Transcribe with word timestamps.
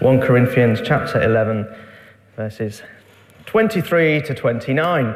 1 0.00 0.20
Corinthians 0.20 0.80
chapter 0.84 1.22
11, 1.22 1.66
verses 2.36 2.82
23 3.46 4.22
to 4.22 4.34
29. 4.34 5.14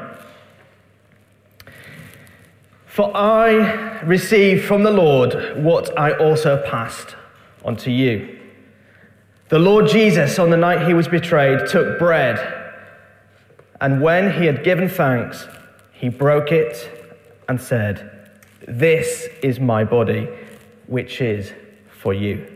For 2.86 3.16
I 3.16 4.00
received 4.02 4.64
from 4.64 4.82
the 4.82 4.90
Lord 4.90 5.62
what 5.62 5.98
I 5.98 6.12
also 6.12 6.62
passed 6.66 7.16
on 7.64 7.76
to 7.78 7.90
you. 7.90 8.38
The 9.48 9.58
Lord 9.58 9.88
Jesus, 9.88 10.38
on 10.38 10.50
the 10.50 10.56
night 10.56 10.86
he 10.86 10.94
was 10.94 11.08
betrayed, 11.08 11.68
took 11.68 11.98
bread, 11.98 12.38
and 13.80 14.00
when 14.00 14.32
he 14.32 14.46
had 14.46 14.64
given 14.64 14.88
thanks, 14.88 15.46
he 15.92 16.08
broke 16.08 16.52
it 16.52 16.90
and 17.48 17.60
said, 17.60 18.30
This 18.66 19.28
is 19.42 19.60
my 19.60 19.84
body, 19.84 20.28
which 20.86 21.20
is 21.20 21.52
for 21.90 22.14
you. 22.14 22.55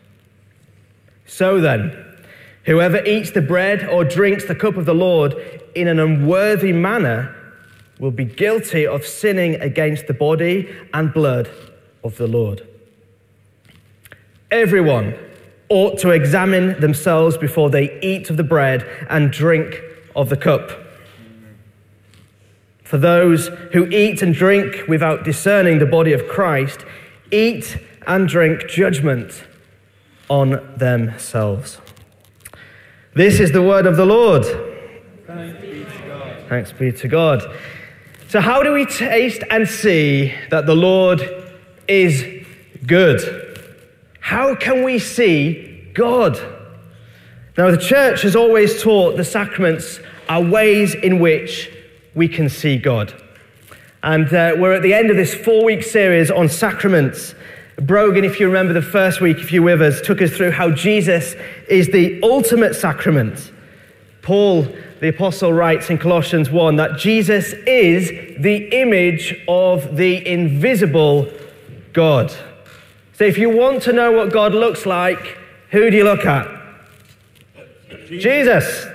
So 1.31 1.61
then, 1.61 1.95
whoever 2.65 3.01
eats 3.05 3.31
the 3.31 3.41
bread 3.41 3.87
or 3.87 4.03
drinks 4.03 4.43
the 4.43 4.53
cup 4.53 4.75
of 4.75 4.85
the 4.85 4.93
Lord 4.93 5.33
in 5.73 5.87
an 5.87 5.97
unworthy 5.97 6.73
manner 6.73 7.33
will 7.99 8.11
be 8.11 8.25
guilty 8.25 8.85
of 8.85 9.05
sinning 9.05 9.55
against 9.55 10.07
the 10.07 10.13
body 10.13 10.69
and 10.93 11.13
blood 11.13 11.49
of 12.03 12.17
the 12.17 12.27
Lord. 12.27 12.67
Everyone 14.51 15.17
ought 15.69 15.97
to 15.99 16.09
examine 16.09 16.77
themselves 16.81 17.37
before 17.37 17.69
they 17.69 17.97
eat 18.01 18.29
of 18.29 18.35
the 18.35 18.43
bread 18.43 18.85
and 19.09 19.31
drink 19.31 19.81
of 20.17 20.27
the 20.27 20.35
cup. 20.35 20.69
For 22.83 22.97
those 22.97 23.47
who 23.71 23.87
eat 23.87 24.21
and 24.21 24.33
drink 24.33 24.85
without 24.89 25.23
discerning 25.23 25.79
the 25.79 25.85
body 25.85 26.11
of 26.11 26.27
Christ 26.27 26.85
eat 27.31 27.77
and 28.05 28.27
drink 28.27 28.67
judgment 28.67 29.47
on 30.31 30.75
themselves. 30.77 31.77
This 33.13 33.41
is 33.41 33.51
the 33.51 33.61
word 33.61 33.85
of 33.85 33.97
the 33.97 34.05
Lord. 34.05 34.45
Thanks 35.27 35.59
be 35.59 35.83
to 35.83 36.07
God. 36.07 36.45
Thanks 36.47 36.71
be 36.71 36.91
to 36.93 37.07
God. 37.09 37.59
So, 38.29 38.39
how 38.39 38.63
do 38.63 38.71
we 38.71 38.85
taste 38.85 39.43
and 39.49 39.67
see 39.67 40.33
that 40.49 40.65
the 40.67 40.73
Lord 40.73 41.21
is 41.89 42.25
good? 42.87 43.19
How 44.21 44.55
can 44.55 44.85
we 44.85 44.99
see 44.99 45.91
God? 45.93 46.39
Now, 47.57 47.69
the 47.69 47.77
church 47.77 48.21
has 48.21 48.33
always 48.33 48.81
taught 48.81 49.17
the 49.17 49.25
sacraments 49.25 49.99
are 50.29 50.41
ways 50.41 50.95
in 50.95 51.19
which 51.19 51.69
we 52.15 52.29
can 52.29 52.47
see 52.47 52.77
God. 52.77 53.13
And 54.01 54.33
uh, 54.33 54.55
we're 54.57 54.75
at 54.75 54.81
the 54.81 54.93
end 54.93 55.09
of 55.09 55.17
this 55.17 55.33
four 55.33 55.65
week 55.65 55.83
series 55.83 56.31
on 56.31 56.47
sacraments. 56.47 57.35
Brogan, 57.81 58.23
if 58.23 58.39
you 58.39 58.45
remember 58.45 58.73
the 58.73 58.81
first 58.83 59.21
week, 59.21 59.37
if 59.37 59.51
you're 59.51 59.63
with 59.63 59.81
us, 59.81 60.01
took 60.01 60.21
us 60.21 60.31
through 60.31 60.51
how 60.51 60.69
Jesus 60.69 61.33
is 61.67 61.87
the 61.87 62.21
ultimate 62.21 62.75
sacrament. 62.75 63.51
Paul, 64.21 64.67
the 64.99 65.07
apostle, 65.07 65.51
writes 65.51 65.89
in 65.89 65.97
Colossians 65.97 66.51
1 66.51 66.75
that 66.75 66.99
Jesus 66.99 67.53
is 67.65 68.09
the 68.39 68.69
image 68.79 69.35
of 69.47 69.97
the 69.97 70.27
invisible 70.27 71.27
God. 71.91 72.31
So 73.13 73.23
if 73.23 73.39
you 73.39 73.49
want 73.49 73.81
to 73.83 73.93
know 73.93 74.11
what 74.11 74.31
God 74.31 74.53
looks 74.53 74.85
like, 74.85 75.39
who 75.71 75.89
do 75.89 75.97
you 75.97 76.03
look 76.03 76.23
at? 76.23 76.47
Jesus. 78.05 78.23
Jesus. 78.23 78.85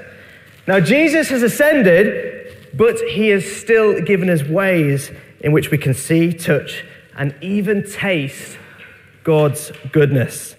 Now, 0.68 0.78
Jesus 0.78 1.28
has 1.30 1.42
ascended, 1.42 2.56
but 2.72 3.00
he 3.00 3.30
has 3.30 3.44
still 3.44 4.00
given 4.00 4.30
us 4.30 4.44
ways 4.44 5.10
in 5.40 5.50
which 5.50 5.72
we 5.72 5.78
can 5.78 5.94
see, 5.94 6.32
touch, 6.32 6.84
and 7.16 7.34
even 7.40 7.82
taste 7.90 8.58
God's 9.26 9.72
goodness, 9.90 10.54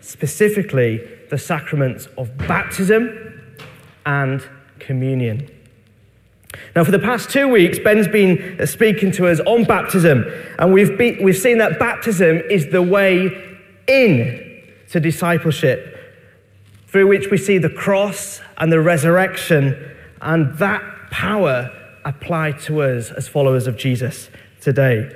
specifically 0.00 1.00
the 1.30 1.38
sacraments 1.38 2.06
of 2.18 2.36
baptism 2.36 3.16
and 4.04 4.44
communion. 4.80 5.48
Now, 6.74 6.82
for 6.82 6.90
the 6.90 6.98
past 6.98 7.30
two 7.30 7.46
weeks, 7.46 7.78
Ben's 7.78 8.08
been 8.08 8.66
speaking 8.66 9.12
to 9.12 9.28
us 9.28 9.38
on 9.46 9.62
baptism, 9.62 10.24
and 10.58 10.72
we've, 10.72 10.98
be, 10.98 11.22
we've 11.22 11.38
seen 11.38 11.58
that 11.58 11.78
baptism 11.78 12.38
is 12.50 12.72
the 12.72 12.82
way 12.82 13.30
in 13.86 14.64
to 14.90 14.98
discipleship, 14.98 15.96
through 16.88 17.06
which 17.06 17.30
we 17.30 17.38
see 17.38 17.58
the 17.58 17.70
cross 17.70 18.40
and 18.56 18.72
the 18.72 18.80
resurrection, 18.80 19.76
and 20.22 20.58
that 20.58 20.82
power 21.12 21.70
applied 22.04 22.58
to 22.62 22.82
us 22.82 23.12
as 23.12 23.28
followers 23.28 23.68
of 23.68 23.76
Jesus 23.76 24.28
today. 24.60 25.08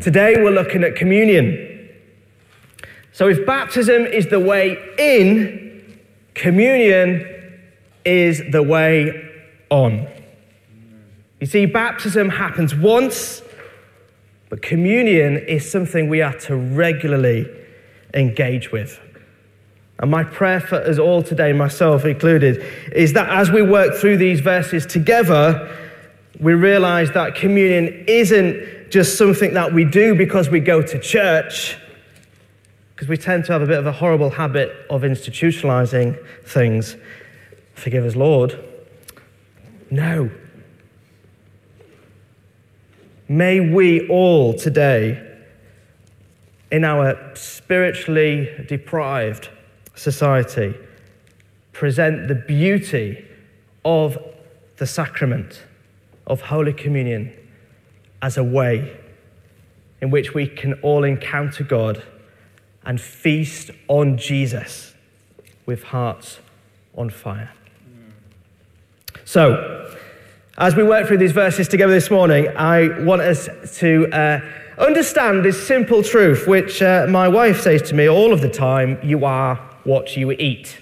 Today 0.00 0.36
we're 0.36 0.52
looking 0.52 0.84
at 0.84 0.94
communion. 0.94 1.90
So 3.10 3.26
if 3.26 3.44
baptism 3.44 4.06
is 4.06 4.28
the 4.28 4.38
way 4.38 4.78
in, 4.96 5.98
communion 6.34 7.26
is 8.04 8.40
the 8.52 8.62
way 8.62 9.28
on. 9.70 10.06
You 11.40 11.48
see, 11.48 11.66
baptism 11.66 12.28
happens 12.28 12.76
once, 12.76 13.42
but 14.50 14.62
communion 14.62 15.36
is 15.36 15.68
something 15.68 16.08
we 16.08 16.22
are 16.22 16.38
to 16.40 16.54
regularly 16.54 17.48
engage 18.14 18.70
with. 18.70 19.00
And 19.98 20.12
my 20.12 20.22
prayer 20.22 20.60
for 20.60 20.76
us 20.76 21.00
all 21.00 21.24
today, 21.24 21.52
myself 21.52 22.04
included, 22.04 22.64
is 22.92 23.14
that 23.14 23.28
as 23.30 23.50
we 23.50 23.62
work 23.62 23.96
through 23.96 24.18
these 24.18 24.38
verses 24.38 24.86
together, 24.86 25.76
we 26.38 26.54
realize 26.54 27.10
that 27.12 27.34
communion 27.34 28.04
isn't 28.06 28.77
just 28.90 29.18
something 29.18 29.54
that 29.54 29.72
we 29.72 29.84
do 29.84 30.14
because 30.14 30.48
we 30.48 30.60
go 30.60 30.82
to 30.82 30.98
church, 30.98 31.76
because 32.94 33.08
we 33.08 33.16
tend 33.16 33.44
to 33.46 33.52
have 33.52 33.62
a 33.62 33.66
bit 33.66 33.78
of 33.78 33.86
a 33.86 33.92
horrible 33.92 34.30
habit 34.30 34.74
of 34.90 35.02
institutionalizing 35.02 36.18
things. 36.44 36.96
Forgive 37.74 38.04
us, 38.04 38.16
Lord. 38.16 38.58
No. 39.90 40.30
May 43.28 43.60
we 43.60 44.08
all 44.08 44.54
today, 44.54 45.24
in 46.72 46.84
our 46.84 47.34
spiritually 47.34 48.64
deprived 48.66 49.50
society, 49.94 50.74
present 51.72 52.28
the 52.28 52.34
beauty 52.34 53.24
of 53.84 54.18
the 54.78 54.86
sacrament 54.86 55.62
of 56.26 56.40
Holy 56.40 56.72
Communion 56.72 57.32
as 58.22 58.36
a 58.36 58.44
way 58.44 58.96
in 60.00 60.10
which 60.10 60.34
we 60.34 60.46
can 60.46 60.74
all 60.74 61.04
encounter 61.04 61.64
God 61.64 62.02
and 62.84 63.00
feast 63.00 63.70
on 63.88 64.16
Jesus 64.16 64.94
with 65.66 65.84
hearts 65.84 66.40
on 66.96 67.10
fire. 67.10 67.52
So, 69.24 69.94
as 70.56 70.74
we 70.74 70.82
work 70.82 71.06
through 71.06 71.18
these 71.18 71.32
verses 71.32 71.68
together 71.68 71.92
this 71.92 72.10
morning, 72.10 72.48
I 72.56 73.04
want 73.04 73.20
us 73.22 73.48
to 73.78 74.08
uh, 74.10 74.40
understand 74.78 75.44
this 75.44 75.64
simple 75.64 76.02
truth, 76.02 76.48
which 76.48 76.82
uh, 76.82 77.06
my 77.08 77.28
wife 77.28 77.60
says 77.60 77.82
to 77.90 77.94
me 77.94 78.08
all 78.08 78.32
of 78.32 78.40
the 78.40 78.48
time 78.48 78.98
you 79.02 79.24
are 79.24 79.56
what 79.84 80.16
you 80.16 80.32
eat. 80.32 80.78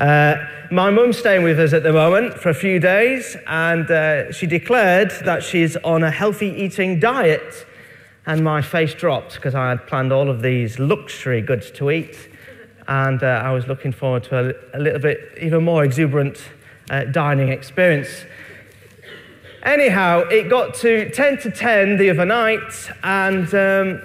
Uh, 0.00 0.46
my 0.70 0.88
mum's 0.88 1.18
staying 1.18 1.42
with 1.42 1.60
us 1.60 1.74
at 1.74 1.82
the 1.82 1.92
moment 1.92 2.32
for 2.32 2.48
a 2.48 2.54
few 2.54 2.80
days, 2.80 3.36
and 3.46 3.90
uh, 3.90 4.32
she 4.32 4.46
declared 4.46 5.10
that 5.26 5.42
she's 5.42 5.76
on 5.76 6.02
a 6.02 6.10
healthy 6.10 6.46
eating 6.46 6.98
diet. 6.98 7.66
And 8.24 8.42
my 8.42 8.62
face 8.62 8.94
dropped 8.94 9.34
because 9.34 9.54
I 9.54 9.68
had 9.68 9.86
planned 9.86 10.10
all 10.10 10.30
of 10.30 10.40
these 10.40 10.78
luxury 10.78 11.42
goods 11.42 11.70
to 11.72 11.90
eat. 11.90 12.16
And 12.88 13.22
uh, 13.22 13.42
I 13.44 13.52
was 13.52 13.66
looking 13.66 13.92
forward 13.92 14.24
to 14.24 14.38
a, 14.72 14.78
a, 14.78 14.80
little 14.80 15.00
bit 15.00 15.36
even 15.38 15.64
more 15.64 15.84
exuberant 15.84 16.38
uh, 16.88 17.04
dining 17.04 17.50
experience. 17.50 18.24
Anyhow, 19.64 20.20
it 20.30 20.48
got 20.48 20.74
to 20.76 21.10
10 21.10 21.38
to 21.40 21.50
10 21.50 21.98
the 21.98 22.08
other 22.08 22.24
night, 22.24 22.90
and 23.02 23.54
um, 23.54 24.02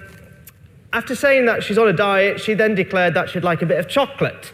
after 0.91 1.15
saying 1.15 1.45
that 1.45 1.63
she's 1.63 1.77
on 1.77 1.87
a 1.87 1.93
diet, 1.93 2.41
she 2.41 2.53
then 2.53 2.75
declared 2.75 3.13
that 3.13 3.29
she'd 3.29 3.45
like 3.45 3.61
a 3.61 3.65
bit 3.65 3.79
of 3.79 3.87
chocolate. 3.87 4.51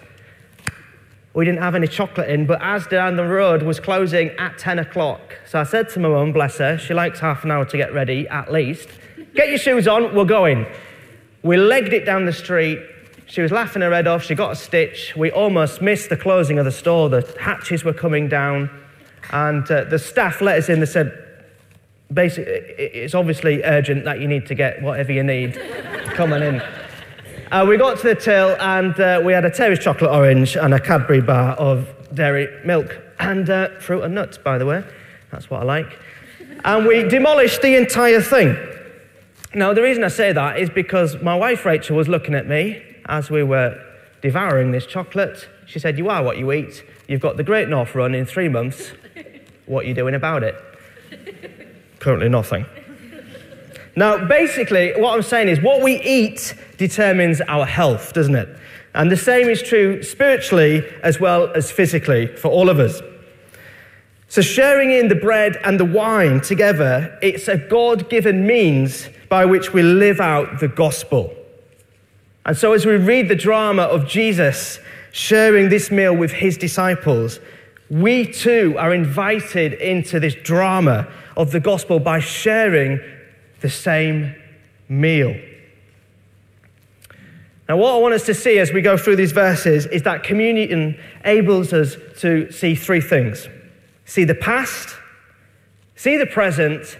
We 1.33 1.45
didn't 1.45 1.61
have 1.61 1.75
any 1.75 1.87
chocolate 1.87 2.29
in, 2.29 2.45
but 2.45 2.59
Asda 2.59 2.89
down 2.89 3.15
the 3.15 3.25
road 3.25 3.63
was 3.63 3.79
closing 3.79 4.29
at 4.31 4.57
10 4.57 4.79
o'clock. 4.79 5.39
So 5.47 5.59
I 5.59 5.63
said 5.63 5.89
to 5.91 5.99
my 5.99 6.09
mum, 6.09 6.33
bless 6.33 6.57
her, 6.57 6.77
she 6.77 6.93
likes 6.93 7.19
half 7.19 7.45
an 7.45 7.51
hour 7.51 7.63
to 7.65 7.77
get 7.77 7.93
ready 7.93 8.27
at 8.27 8.51
least. 8.51 8.89
Get 9.33 9.47
your 9.47 9.57
shoes 9.57 9.87
on, 9.87 10.13
we're 10.13 10.25
going. 10.25 10.65
We 11.41 11.55
legged 11.55 11.93
it 11.93 12.05
down 12.05 12.25
the 12.25 12.33
street. 12.33 12.79
She 13.27 13.41
was 13.41 13.51
laughing 13.51 13.81
her 13.81 13.93
head 13.93 14.07
off. 14.07 14.23
She 14.23 14.35
got 14.35 14.51
a 14.51 14.55
stitch. 14.55 15.15
We 15.15 15.31
almost 15.31 15.81
missed 15.81 16.09
the 16.09 16.17
closing 16.17 16.59
of 16.59 16.65
the 16.65 16.71
store. 16.71 17.07
The 17.07 17.35
hatches 17.39 17.85
were 17.85 17.93
coming 17.93 18.27
down. 18.27 18.69
And 19.31 19.69
uh, 19.71 19.85
the 19.85 19.97
staff 19.97 20.41
let 20.41 20.57
us 20.57 20.67
in. 20.67 20.81
They 20.81 20.85
said, 20.85 21.17
basically, 22.13 22.51
it's 22.51 23.15
obviously 23.15 23.63
urgent 23.63 24.03
that 24.03 24.19
you 24.19 24.27
need 24.27 24.47
to 24.47 24.55
get 24.55 24.81
whatever 24.81 25.13
you 25.13 25.23
need. 25.23 25.53
Come 26.13 26.33
on 26.33 26.43
in. 26.43 26.61
Uh, 27.51 27.65
we 27.67 27.75
got 27.75 27.97
to 27.97 28.03
the 28.07 28.15
till 28.15 28.55
and 28.61 28.97
uh, 28.97 29.21
we 29.21 29.33
had 29.33 29.43
a 29.43 29.49
Terry's 29.49 29.79
chocolate 29.79 30.09
orange 30.09 30.55
and 30.55 30.73
a 30.73 30.79
Cadbury 30.79 31.19
bar 31.19 31.51
of 31.55 31.93
dairy 32.13 32.47
milk 32.63 32.97
and 33.19 33.49
uh, 33.49 33.77
fruit 33.81 34.03
and 34.03 34.15
nuts, 34.15 34.37
by 34.37 34.57
the 34.57 34.65
way. 34.65 34.81
That's 35.31 35.49
what 35.49 35.61
I 35.61 35.65
like. 35.65 35.99
And 36.63 36.87
we 36.87 37.03
demolished 37.03 37.61
the 37.61 37.75
entire 37.75 38.21
thing. 38.21 38.55
Now, 39.53 39.73
the 39.73 39.81
reason 39.81 40.05
I 40.05 40.07
say 40.07 40.31
that 40.31 40.59
is 40.59 40.69
because 40.69 41.21
my 41.21 41.35
wife 41.35 41.65
Rachel 41.65 41.97
was 41.97 42.07
looking 42.07 42.35
at 42.35 42.47
me 42.47 42.81
as 43.07 43.29
we 43.29 43.43
were 43.43 43.77
devouring 44.21 44.71
this 44.71 44.85
chocolate. 44.85 45.49
She 45.65 45.77
said, 45.77 45.97
You 45.97 46.07
are 46.07 46.23
what 46.23 46.37
you 46.37 46.53
eat. 46.53 46.85
You've 47.09 47.19
got 47.19 47.35
the 47.35 47.43
Great 47.43 47.67
North 47.67 47.93
Run 47.95 48.15
in 48.15 48.25
three 48.25 48.47
months. 48.47 48.93
What 49.65 49.83
are 49.83 49.87
you 49.89 49.93
doing 49.93 50.15
about 50.15 50.43
it? 50.43 50.55
Currently, 51.99 52.29
nothing. 52.29 52.65
Now, 53.95 54.25
basically, 54.25 54.93
what 54.97 55.13
I'm 55.13 55.21
saying 55.21 55.49
is 55.49 55.61
what 55.61 55.81
we 55.81 56.01
eat 56.01 56.55
determines 56.77 57.41
our 57.41 57.65
health, 57.65 58.13
doesn't 58.13 58.35
it? 58.35 58.49
And 58.93 59.11
the 59.11 59.17
same 59.17 59.49
is 59.49 59.61
true 59.61 60.03
spiritually 60.03 60.83
as 61.03 61.19
well 61.19 61.51
as 61.53 61.71
physically 61.71 62.27
for 62.27 62.49
all 62.49 62.69
of 62.69 62.79
us. 62.79 63.01
So, 64.27 64.41
sharing 64.41 64.91
in 64.91 65.09
the 65.09 65.15
bread 65.15 65.57
and 65.65 65.77
the 65.77 65.85
wine 65.85 66.39
together, 66.39 67.17
it's 67.21 67.49
a 67.49 67.57
God 67.57 68.09
given 68.09 68.47
means 68.47 69.09
by 69.27 69.45
which 69.45 69.73
we 69.73 69.83
live 69.83 70.21
out 70.21 70.59
the 70.59 70.69
gospel. 70.69 71.35
And 72.45 72.57
so, 72.57 72.71
as 72.71 72.85
we 72.85 72.95
read 72.95 73.27
the 73.27 73.35
drama 73.35 73.83
of 73.83 74.07
Jesus 74.07 74.79
sharing 75.11 75.67
this 75.67 75.91
meal 75.91 76.15
with 76.15 76.31
his 76.31 76.57
disciples, 76.57 77.41
we 77.89 78.25
too 78.25 78.75
are 78.77 78.93
invited 78.93 79.73
into 79.73 80.17
this 80.17 80.35
drama 80.35 81.11
of 81.35 81.51
the 81.51 81.59
gospel 81.59 81.99
by 81.99 82.19
sharing 82.19 83.01
the 83.61 83.69
same 83.69 84.35
meal. 84.89 85.35
Now, 87.69 87.77
what 87.77 87.93
I 87.95 87.97
want 87.99 88.13
us 88.13 88.25
to 88.25 88.33
see 88.33 88.59
as 88.59 88.73
we 88.73 88.81
go 88.81 88.97
through 88.97 89.15
these 89.15 89.31
verses 89.31 89.85
is 89.85 90.03
that 90.03 90.23
communion 90.23 90.99
enables 91.23 91.71
us 91.71 91.95
to 92.19 92.51
see 92.51 92.75
three 92.75 93.01
things 93.01 93.47
see 94.03 94.25
the 94.25 94.35
past, 94.35 94.93
see 95.95 96.17
the 96.17 96.25
present, 96.25 96.97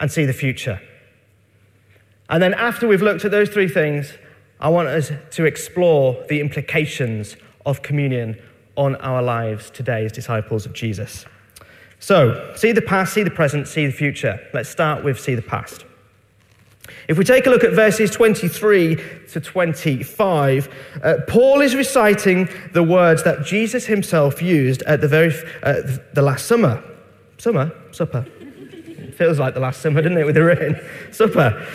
and 0.00 0.10
see 0.10 0.24
the 0.24 0.32
future. 0.32 0.80
And 2.28 2.42
then, 2.42 2.54
after 2.54 2.88
we've 2.88 3.02
looked 3.02 3.24
at 3.24 3.30
those 3.30 3.48
three 3.48 3.68
things, 3.68 4.14
I 4.58 4.68
want 4.68 4.88
us 4.88 5.12
to 5.30 5.44
explore 5.44 6.24
the 6.28 6.40
implications 6.40 7.36
of 7.64 7.82
communion 7.82 8.36
on 8.76 8.96
our 8.96 9.22
lives 9.22 9.70
today 9.70 10.04
as 10.06 10.12
disciples 10.12 10.66
of 10.66 10.72
Jesus. 10.72 11.24
So, 12.00 12.52
see 12.56 12.72
the 12.72 12.82
past, 12.82 13.12
see 13.12 13.22
the 13.22 13.30
present, 13.30 13.68
see 13.68 13.86
the 13.86 13.92
future. 13.92 14.40
Let's 14.54 14.68
start 14.68 15.04
with 15.04 15.18
see 15.20 15.34
the 15.34 15.42
past. 15.42 15.84
If 17.08 17.18
we 17.18 17.24
take 17.24 17.46
a 17.46 17.50
look 17.50 17.64
at 17.64 17.72
verses 17.72 18.10
23 18.10 18.96
to 19.30 19.40
25, 19.40 20.68
uh, 21.02 21.14
Paul 21.26 21.60
is 21.60 21.74
reciting 21.74 22.48
the 22.72 22.82
words 22.82 23.24
that 23.24 23.44
Jesus 23.44 23.86
himself 23.86 24.42
used 24.42 24.82
at 24.82 25.00
the 25.00 25.08
very 25.08 25.32
uh, 25.62 25.82
the 26.14 26.22
last 26.22 26.46
summer. 26.46 26.82
Summer? 27.38 27.72
Supper. 27.92 28.26
Feels 29.16 29.38
like 29.38 29.54
the 29.54 29.60
last 29.60 29.80
summer, 29.80 30.02
doesn't 30.02 30.18
it, 30.18 30.24
with 30.24 30.34
the 30.34 30.44
rain? 30.44 30.80
Supper. 31.12 31.66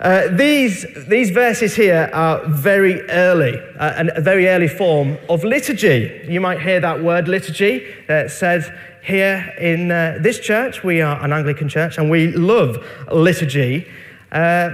Uh, 0.00 0.28
these, 0.28 0.86
these 1.08 1.28
verses 1.28 1.76
here 1.76 2.08
are 2.14 2.42
very 2.48 3.02
early, 3.10 3.54
uh, 3.78 4.04
a 4.16 4.20
very 4.22 4.48
early 4.48 4.66
form 4.66 5.18
of 5.28 5.44
liturgy. 5.44 6.24
You 6.26 6.40
might 6.40 6.62
hear 6.62 6.80
that 6.80 7.02
word 7.02 7.28
liturgy 7.28 7.86
uh, 8.08 8.26
said 8.26 8.64
here 9.04 9.54
in 9.60 9.90
uh, 9.90 10.16
this 10.18 10.40
church. 10.40 10.82
We 10.82 11.02
are 11.02 11.22
an 11.22 11.34
Anglican 11.34 11.68
church 11.68 11.98
and 11.98 12.10
we 12.10 12.28
love 12.28 12.82
liturgy. 13.12 13.86
Uh, 14.32 14.70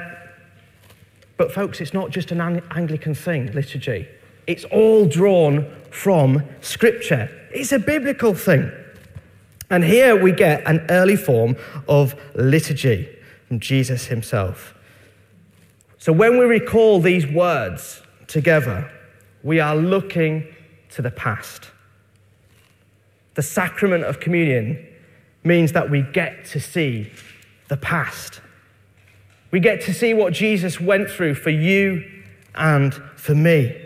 but, 1.36 1.50
folks, 1.50 1.80
it's 1.80 1.92
not 1.92 2.10
just 2.10 2.30
an 2.30 2.40
Anglican 2.40 3.16
thing, 3.16 3.50
liturgy. 3.50 4.06
It's 4.46 4.64
all 4.66 5.06
drawn 5.06 5.68
from 5.90 6.44
Scripture. 6.60 7.28
It's 7.52 7.72
a 7.72 7.80
biblical 7.80 8.32
thing. 8.32 8.70
And 9.70 9.82
here 9.82 10.22
we 10.22 10.30
get 10.30 10.64
an 10.66 10.86
early 10.88 11.16
form 11.16 11.56
of 11.88 12.14
liturgy 12.36 13.08
from 13.48 13.58
Jesus 13.58 14.06
himself. 14.06 14.75
So 16.06 16.12
when 16.12 16.38
we 16.38 16.44
recall 16.44 17.00
these 17.00 17.26
words 17.26 18.00
together, 18.28 18.88
we 19.42 19.58
are 19.58 19.74
looking 19.74 20.46
to 20.90 21.02
the 21.02 21.10
past. 21.10 21.68
The 23.34 23.42
sacrament 23.42 24.04
of 24.04 24.20
communion 24.20 24.86
means 25.42 25.72
that 25.72 25.90
we 25.90 26.02
get 26.02 26.44
to 26.44 26.60
see 26.60 27.10
the 27.66 27.76
past. 27.76 28.40
We 29.50 29.58
get 29.58 29.80
to 29.80 29.92
see 29.92 30.14
what 30.14 30.32
Jesus 30.32 30.80
went 30.80 31.10
through 31.10 31.34
for 31.34 31.50
you 31.50 32.04
and 32.54 32.94
for 33.16 33.34
me. 33.34 33.76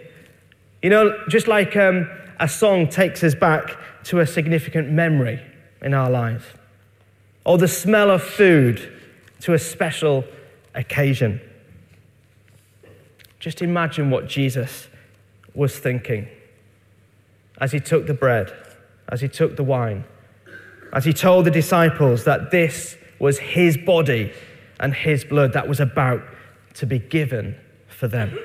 You 0.82 0.90
know, 0.90 1.18
just 1.30 1.48
like 1.48 1.74
um, 1.74 2.06
a 2.38 2.48
song 2.48 2.90
takes 2.90 3.24
us 3.24 3.34
back 3.34 3.78
to 4.04 4.20
a 4.20 4.26
significant 4.26 4.90
memory 4.90 5.40
in 5.80 5.94
our 5.94 6.10
lives, 6.10 6.44
or 7.46 7.56
the 7.56 7.66
smell 7.66 8.10
of 8.10 8.22
food 8.22 8.92
to 9.40 9.54
a 9.54 9.58
special 9.58 10.22
occasion. 10.74 11.40
Just 13.40 13.62
imagine 13.62 14.10
what 14.10 14.28
Jesus 14.28 14.88
was 15.54 15.76
thinking 15.78 16.28
as 17.58 17.72
he 17.72 17.80
took 17.80 18.06
the 18.06 18.14
bread, 18.14 18.52
as 19.08 19.20
he 19.20 19.28
took 19.28 19.56
the 19.56 19.64
wine, 19.64 20.04
as 20.92 21.04
he 21.04 21.12
told 21.12 21.46
the 21.46 21.50
disciples 21.50 22.24
that 22.24 22.50
this 22.50 22.96
was 23.18 23.38
his 23.38 23.76
body 23.76 24.32
and 24.78 24.94
his 24.94 25.24
blood 25.24 25.52
that 25.54 25.68
was 25.68 25.80
about 25.80 26.22
to 26.74 26.86
be 26.86 26.98
given 26.98 27.56
for 27.88 28.08
them. 28.08 28.38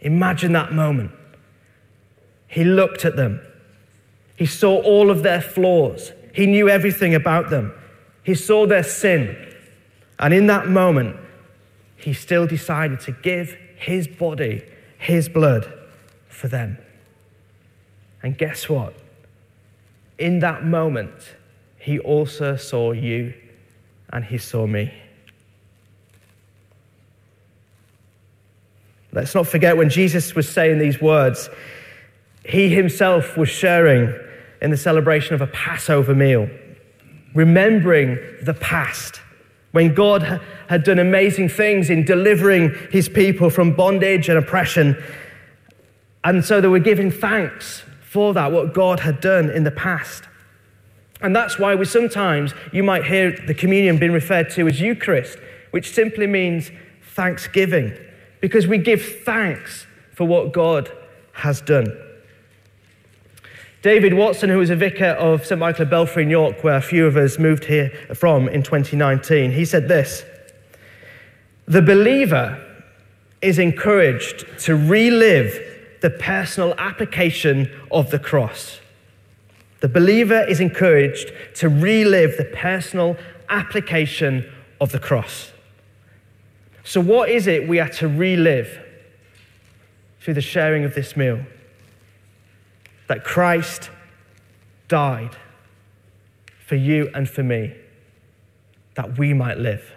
Imagine 0.00 0.52
that 0.52 0.72
moment. 0.72 1.10
He 2.48 2.64
looked 2.64 3.04
at 3.04 3.16
them. 3.16 3.40
He 4.36 4.46
saw 4.46 4.80
all 4.82 5.10
of 5.10 5.22
their 5.22 5.40
flaws. 5.40 6.12
He 6.32 6.46
knew 6.46 6.68
everything 6.68 7.14
about 7.14 7.50
them. 7.50 7.72
He 8.22 8.34
saw 8.34 8.66
their 8.66 8.82
sin. 8.82 9.36
And 10.18 10.32
in 10.32 10.46
that 10.46 10.68
moment, 10.68 11.16
he 11.96 12.12
still 12.12 12.46
decided 12.46 13.00
to 13.00 13.12
give 13.12 13.56
his 13.76 14.06
body, 14.06 14.62
his 14.98 15.28
blood 15.28 15.72
for 16.28 16.48
them. 16.48 16.78
And 18.22 18.36
guess 18.36 18.68
what? 18.68 18.94
In 20.18 20.40
that 20.40 20.64
moment, 20.64 21.36
he 21.78 21.98
also 21.98 22.56
saw 22.56 22.92
you 22.92 23.34
and 24.10 24.24
he 24.24 24.38
saw 24.38 24.66
me. 24.66 24.92
Let's 29.12 29.34
not 29.34 29.46
forget 29.46 29.76
when 29.76 29.88
Jesus 29.88 30.34
was 30.34 30.48
saying 30.48 30.78
these 30.78 31.00
words, 31.00 31.48
he 32.44 32.68
himself 32.68 33.36
was 33.36 33.48
sharing 33.48 34.14
in 34.60 34.70
the 34.70 34.76
celebration 34.76 35.34
of 35.34 35.40
a 35.40 35.46
Passover 35.46 36.14
meal, 36.14 36.48
remembering 37.34 38.18
the 38.42 38.54
past 38.54 39.20
when 39.76 39.92
God 39.92 40.40
had 40.70 40.84
done 40.84 40.98
amazing 40.98 41.50
things 41.50 41.90
in 41.90 42.02
delivering 42.02 42.74
his 42.90 43.10
people 43.10 43.50
from 43.50 43.74
bondage 43.74 44.30
and 44.30 44.38
oppression. 44.38 44.96
And 46.24 46.42
so 46.42 46.62
they 46.62 46.68
were 46.68 46.78
giving 46.78 47.10
thanks 47.10 47.82
for 48.00 48.32
that, 48.32 48.52
what 48.52 48.72
God 48.72 49.00
had 49.00 49.20
done 49.20 49.50
in 49.50 49.64
the 49.64 49.70
past. 49.70 50.24
And 51.20 51.36
that's 51.36 51.58
why 51.58 51.74
we 51.74 51.84
sometimes, 51.84 52.54
you 52.72 52.82
might 52.84 53.04
hear 53.04 53.32
the 53.32 53.52
communion 53.52 53.98
being 53.98 54.12
referred 54.12 54.48
to 54.52 54.66
as 54.66 54.80
Eucharist, 54.80 55.36
which 55.72 55.92
simply 55.92 56.26
means 56.26 56.70
thanksgiving, 57.12 57.92
because 58.40 58.66
we 58.66 58.78
give 58.78 59.02
thanks 59.26 59.86
for 60.14 60.24
what 60.24 60.54
God 60.54 60.90
has 61.32 61.60
done. 61.60 61.94
David 63.86 64.14
Watson, 64.14 64.50
who 64.50 64.58
was 64.58 64.70
a 64.70 64.76
vicar 64.76 65.10
of 65.10 65.46
St. 65.46 65.58
Michael 65.58 65.84
of 65.84 65.90
Belfrey 65.90 66.24
in 66.24 66.30
York, 66.30 66.64
where 66.64 66.76
a 66.76 66.82
few 66.82 67.06
of 67.06 67.16
us 67.16 67.38
moved 67.38 67.64
here 67.64 67.90
from 68.14 68.48
in 68.48 68.62
2019, 68.62 69.52
he 69.52 69.64
said 69.64 69.86
this 69.86 70.24
The 71.66 71.82
believer 71.82 72.60
is 73.40 73.58
encouraged 73.58 74.44
to 74.60 74.74
relive 74.74 75.56
the 76.00 76.10
personal 76.10 76.74
application 76.78 77.70
of 77.90 78.10
the 78.10 78.18
cross 78.18 78.80
the 79.80 79.88
believer 79.88 80.42
is 80.42 80.58
encouraged 80.58 81.32
to 81.54 81.68
relive 81.68 82.36
the 82.38 82.44
personal 82.44 83.16
application 83.48 84.50
of 84.80 84.90
the 84.90 84.98
cross. 84.98 85.52
So, 86.82 87.00
what 87.00 87.28
is 87.28 87.46
it 87.46 87.68
we 87.68 87.78
are 87.78 87.88
to 87.90 88.08
relive 88.08 88.80
through 90.20 90.34
the 90.34 90.40
sharing 90.40 90.84
of 90.84 90.94
this 90.94 91.16
meal? 91.16 91.40
That 93.08 93.24
Christ 93.24 93.90
died 94.88 95.36
for 96.66 96.74
you 96.74 97.10
and 97.14 97.28
for 97.28 97.42
me, 97.42 97.74
that 98.94 99.18
we 99.18 99.32
might 99.32 99.58
live. 99.58 99.92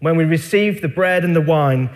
When 0.00 0.16
we 0.16 0.24
receive 0.24 0.80
the 0.80 0.88
bread 0.88 1.24
and 1.24 1.36
the 1.36 1.40
wine, 1.40 1.90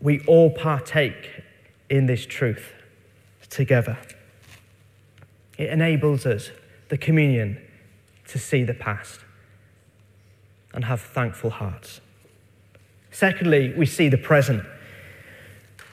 we 0.00 0.20
all 0.26 0.50
partake 0.50 1.42
in 1.88 2.06
this 2.06 2.26
truth 2.26 2.72
together. 3.48 3.96
It 5.56 5.70
enables 5.70 6.26
us, 6.26 6.50
the 6.88 6.98
communion, 6.98 7.60
to 8.28 8.38
see 8.38 8.64
the 8.64 8.74
past 8.74 9.20
and 10.72 10.84
have 10.84 11.00
thankful 11.00 11.50
hearts. 11.50 12.00
Secondly, 13.10 13.72
we 13.76 13.86
see 13.86 14.08
the 14.08 14.18
present. 14.18 14.64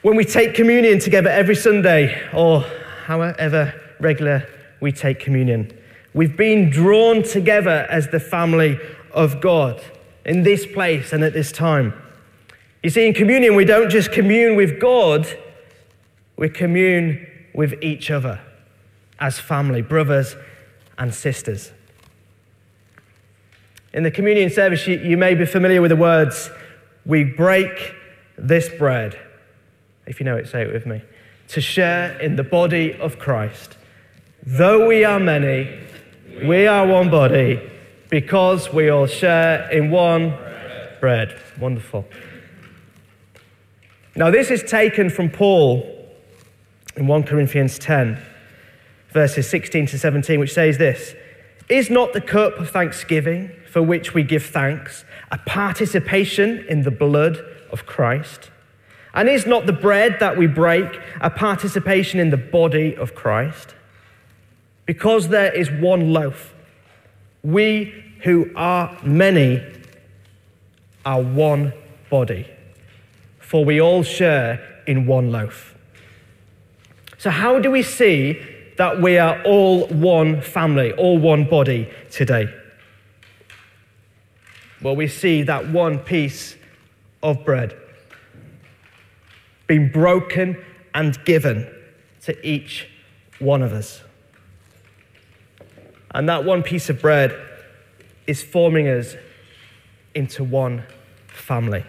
When 0.02 0.16
we 0.16 0.26
take 0.26 0.56
communion 0.56 0.98
together 0.98 1.30
every 1.30 1.56
Sunday, 1.56 2.28
or 2.34 2.62
however 3.06 3.80
regular 4.00 4.48
we 4.80 4.92
take 4.92 5.20
communion, 5.20 5.72
we've 6.16 6.36
been 6.36 6.72
drawn 6.72 7.22
together 7.22 7.86
as 7.88 8.08
the 8.08 8.20
family 8.20 8.80
of 9.12 9.40
God 9.42 9.80
in 10.26 10.42
this 10.42 10.66
place 10.66 11.14
and 11.14 11.24
at 11.24 11.34
this 11.34 11.52
time. 11.52 11.94
You 12.82 12.90
see, 12.90 13.06
in 13.06 13.14
communion, 13.14 13.56
we 13.56 13.64
don't 13.64 13.92
just 13.92 14.12
commune 14.12 14.56
with 14.56 14.82
God, 14.82 15.28
we 16.36 16.50
commune 16.50 17.28
with 17.54 17.76
each 17.84 18.10
other 18.10 18.42
as 19.20 19.38
family, 19.38 19.84
brothers 19.84 20.36
and 20.98 21.14
sisters. 21.14 21.72
In 23.94 24.02
the 24.02 24.10
communion 24.10 24.50
service, 24.50 24.88
you, 24.88 24.98
you 24.98 25.16
may 25.16 25.36
be 25.36 25.46
familiar 25.46 25.80
with 25.80 25.90
the 25.90 25.96
words, 25.96 26.50
We 27.06 27.24
break 27.24 27.94
this 28.36 28.68
bread 28.68 29.20
if 30.06 30.20
you 30.20 30.26
know 30.26 30.38
it, 30.38 30.48
say 30.48 30.64
it 30.64 30.74
with 30.74 30.86
me. 30.86 31.02
To 31.50 31.62
share 31.62 32.18
in 32.20 32.36
the 32.36 32.44
body 32.44 32.94
of 32.94 33.20
Christ. 33.20 33.78
Though 34.46 34.88
we 34.88 35.04
are 35.04 35.20
many, 35.20 35.80
we 36.46 36.66
are 36.68 36.88
one 36.88 37.10
body 37.12 37.62
because 38.10 38.74
we 38.74 38.90
all 38.90 39.08
share 39.08 39.70
in 39.72 39.92
one 39.92 40.38
bread. 41.00 41.40
Wonderful. 41.60 42.06
Now, 44.16 44.30
this 44.30 44.52
is 44.52 44.64
taken 44.64 45.10
from 45.10 45.30
Paul 45.30 45.84
in 46.96 47.08
1 47.08 47.24
Corinthians 47.24 47.80
10, 47.80 48.22
verses 49.12 49.50
16 49.50 49.88
to 49.88 50.00
17, 50.00 50.40
which 50.40 50.54
says 50.54 50.78
this 50.78 51.16
Is 51.70 51.90
not 51.90 52.14
the 52.14 52.22
cup 52.22 52.60
of 52.60 52.70
thanksgiving 52.70 53.52
for 53.72 53.82
which 53.82 54.14
we 54.14 54.24
give 54.24 54.46
thanks 54.46 55.06
a 55.32 55.38
participation 55.38 56.66
in 56.68 56.84
the 56.84 56.92
blood 56.92 57.38
of 57.72 57.86
Christ? 57.86 58.52
And 59.14 59.28
is 59.28 59.46
not 59.46 59.66
the 59.66 59.74
bread 59.74 60.18
that 60.20 60.38
we 60.38 60.48
break 60.48 61.00
a 61.20 61.30
participation 61.30 62.20
in 62.20 62.30
the 62.30 62.38
body 62.38 62.96
of 62.96 63.14
Christ? 63.14 63.76
Because 64.86 65.28
there 65.30 65.54
is 65.54 65.70
one 65.70 66.14
loaf, 66.14 66.54
we 67.44 67.94
who 68.24 68.50
are 68.56 68.98
many 69.04 69.62
are 71.06 71.22
one 71.22 71.74
body, 72.10 72.48
for 73.40 73.66
we 73.66 73.82
all 73.82 74.04
share 74.04 74.84
in 74.88 75.06
one 75.06 75.32
loaf. 75.32 75.76
So, 77.18 77.30
how 77.30 77.60
do 77.60 77.70
we 77.70 77.84
see 77.84 78.40
that 78.78 79.02
we 79.02 79.18
are 79.18 79.42
all 79.44 79.88
one 79.88 80.42
family, 80.42 80.92
all 80.94 81.18
one 81.18 81.46
body 81.46 81.90
today? 82.10 82.54
Well, 84.82 84.96
we 84.96 85.08
see 85.08 85.44
that 85.44 85.70
one 85.70 86.00
piece 86.00 86.56
of 87.22 87.46
bread 87.46 87.78
been 89.72 89.90
broken 89.90 90.62
and 90.94 91.24
given 91.24 91.66
to 92.22 92.46
each 92.46 92.90
one 93.40 93.62
of 93.62 93.72
us. 93.72 94.02
And 96.14 96.28
that 96.28 96.44
one 96.44 96.62
piece 96.62 96.90
of 96.90 97.00
bread 97.00 97.34
is 98.28 98.44
forming 98.44 98.90
us 98.90 99.16
into 100.14 100.44
one 100.44 100.84
family. 101.30 101.86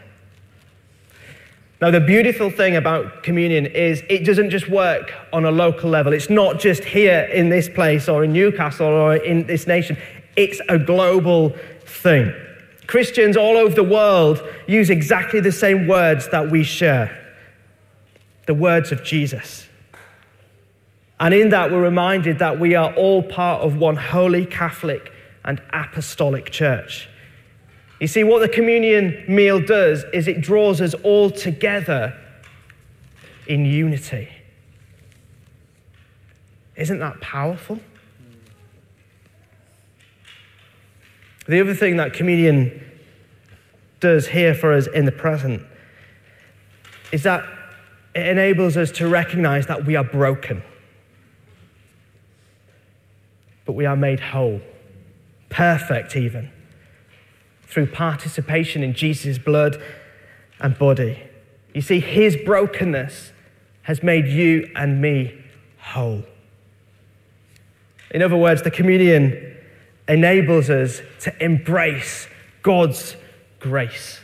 Now, 1.81 1.91
the 1.91 1.99
beautiful 1.99 2.51
thing 2.51 2.77
about 2.77 3.25
communion 3.25 3.67
is 3.67 4.05
it 4.09 4.25
doesn't 4.25 4.51
just 4.51 4.69
work 4.69 5.13
on 5.33 5.45
a 5.45 5.51
local 5.51 5.91
level. 5.91 6.13
It's 6.13 6.31
not 6.31 6.61
just 6.61 6.85
here 6.85 7.23
in 7.35 7.49
this 7.49 7.69
place 7.69 8.09
or 8.09 8.23
in 8.23 8.33
Newcastle 8.33 8.87
or 8.87 9.17
in 9.17 9.49
this 9.49 9.67
nation, 9.67 9.97
it's 10.37 10.61
a 10.69 10.79
global 10.79 11.51
thing. 11.85 12.33
Christians 12.87 13.37
all 13.37 13.57
over 13.57 13.75
the 13.75 13.83
world 13.83 14.41
use 14.69 14.89
exactly 14.89 15.41
the 15.41 15.51
same 15.51 15.89
words 15.89 16.29
that 16.29 16.49
we 16.49 16.63
share 16.63 17.19
the 18.53 18.59
words 18.61 18.93
of 18.93 19.03
Jesus. 19.03 19.67
And 21.19 21.33
in 21.33 21.49
that, 21.49 21.71
we're 21.71 21.81
reminded 21.81 22.41
that 22.41 22.61
we 22.61 22.75
are 22.75 22.93
all 22.97 23.23
part 23.23 23.63
of 23.63 23.79
one 23.79 23.97
holy 23.97 24.45
Catholic 24.45 25.11
and 25.43 25.59
apostolic 25.73 26.51
church. 26.51 27.09
You 27.99 28.09
see, 28.09 28.25
what 28.25 28.41
the 28.41 28.51
communion 28.51 29.25
meal 29.27 29.59
does 29.59 30.05
is 30.13 30.29
it 30.29 30.43
draws 30.43 30.83
us 30.83 30.93
all 31.03 31.31
together 31.31 32.15
in 33.47 33.65
unity. 33.65 34.29
Isn't 36.77 36.99
that 36.99 37.23
powerful? 37.23 37.81
The 41.49 41.59
other 41.59 41.75
thing 41.75 41.97
that 41.97 42.13
communion 42.13 42.85
does 44.01 44.27
here 44.27 44.55
for 44.55 44.75
us 44.75 44.89
in 44.89 45.07
the 45.07 45.13
present 45.13 45.63
is 47.13 47.23
that 47.23 47.45
it 48.15 48.27
enables 48.27 48.77
us 48.77 48.91
to 48.93 49.09
recognize 49.09 49.67
that 49.67 49.87
we 49.87 49.97
are 49.97 50.05
broken, 50.05 50.63
but 53.65 53.73
we 53.73 53.87
are 53.87 53.97
made 53.97 54.21
whole, 54.21 54.61
perfect 55.49 56.17
even, 56.17 56.51
through 57.65 57.87
participation 57.87 58.83
in 58.83 58.93
Jesus' 58.93 59.39
blood 59.39 59.83
and 60.61 60.79
body. 60.79 61.23
You 61.75 61.81
see, 61.81 62.01
his 62.01 62.37
brokenness 62.37 63.33
has 63.83 64.03
made 64.03 64.27
you 64.27 64.71
and 64.77 65.01
me 65.01 65.43
whole. 65.79 66.23
In 68.11 68.23
other 68.23 68.37
words, 68.37 68.63
the 68.63 68.71
communion 68.71 69.57
enables 70.07 70.69
us 70.69 71.01
to 71.21 71.45
embrace 71.45 72.29
God's 72.63 73.17
grace. 73.59 74.21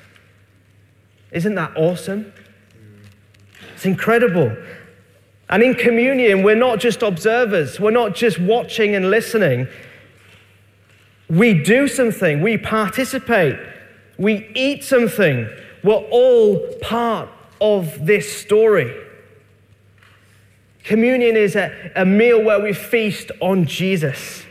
Isn't 1.33 1.55
that 1.55 1.77
awesome? 1.77 2.33
It's 3.79 3.87
incredible. 3.87 4.57
And 5.49 5.63
in 5.63 5.77
communion, 5.77 6.43
we're 6.43 6.57
not 6.57 6.81
just 6.81 7.01
observers, 7.01 7.79
we're 7.79 7.93
not 7.93 8.13
just 8.13 8.41
watching 8.41 8.97
and 8.97 9.09
listening. 9.09 9.69
We 11.31 11.63
do 11.63 11.87
something, 11.87 12.43
we 12.43 12.59
participate, 12.59 13.57
we 14.19 14.51
eat 14.57 14.83
something. 14.83 15.49
We're 15.85 15.95
all 16.11 16.59
part 16.81 17.29
of 17.61 18.05
this 18.05 18.37
story. 18.37 18.93
Communion 20.83 21.37
is 21.37 21.55
a, 21.55 21.93
a 21.95 22.05
meal 22.05 22.43
where 22.43 22.61
we 22.61 22.73
feast 22.73 23.31
on 23.41 23.65
Jesus, 23.65 24.43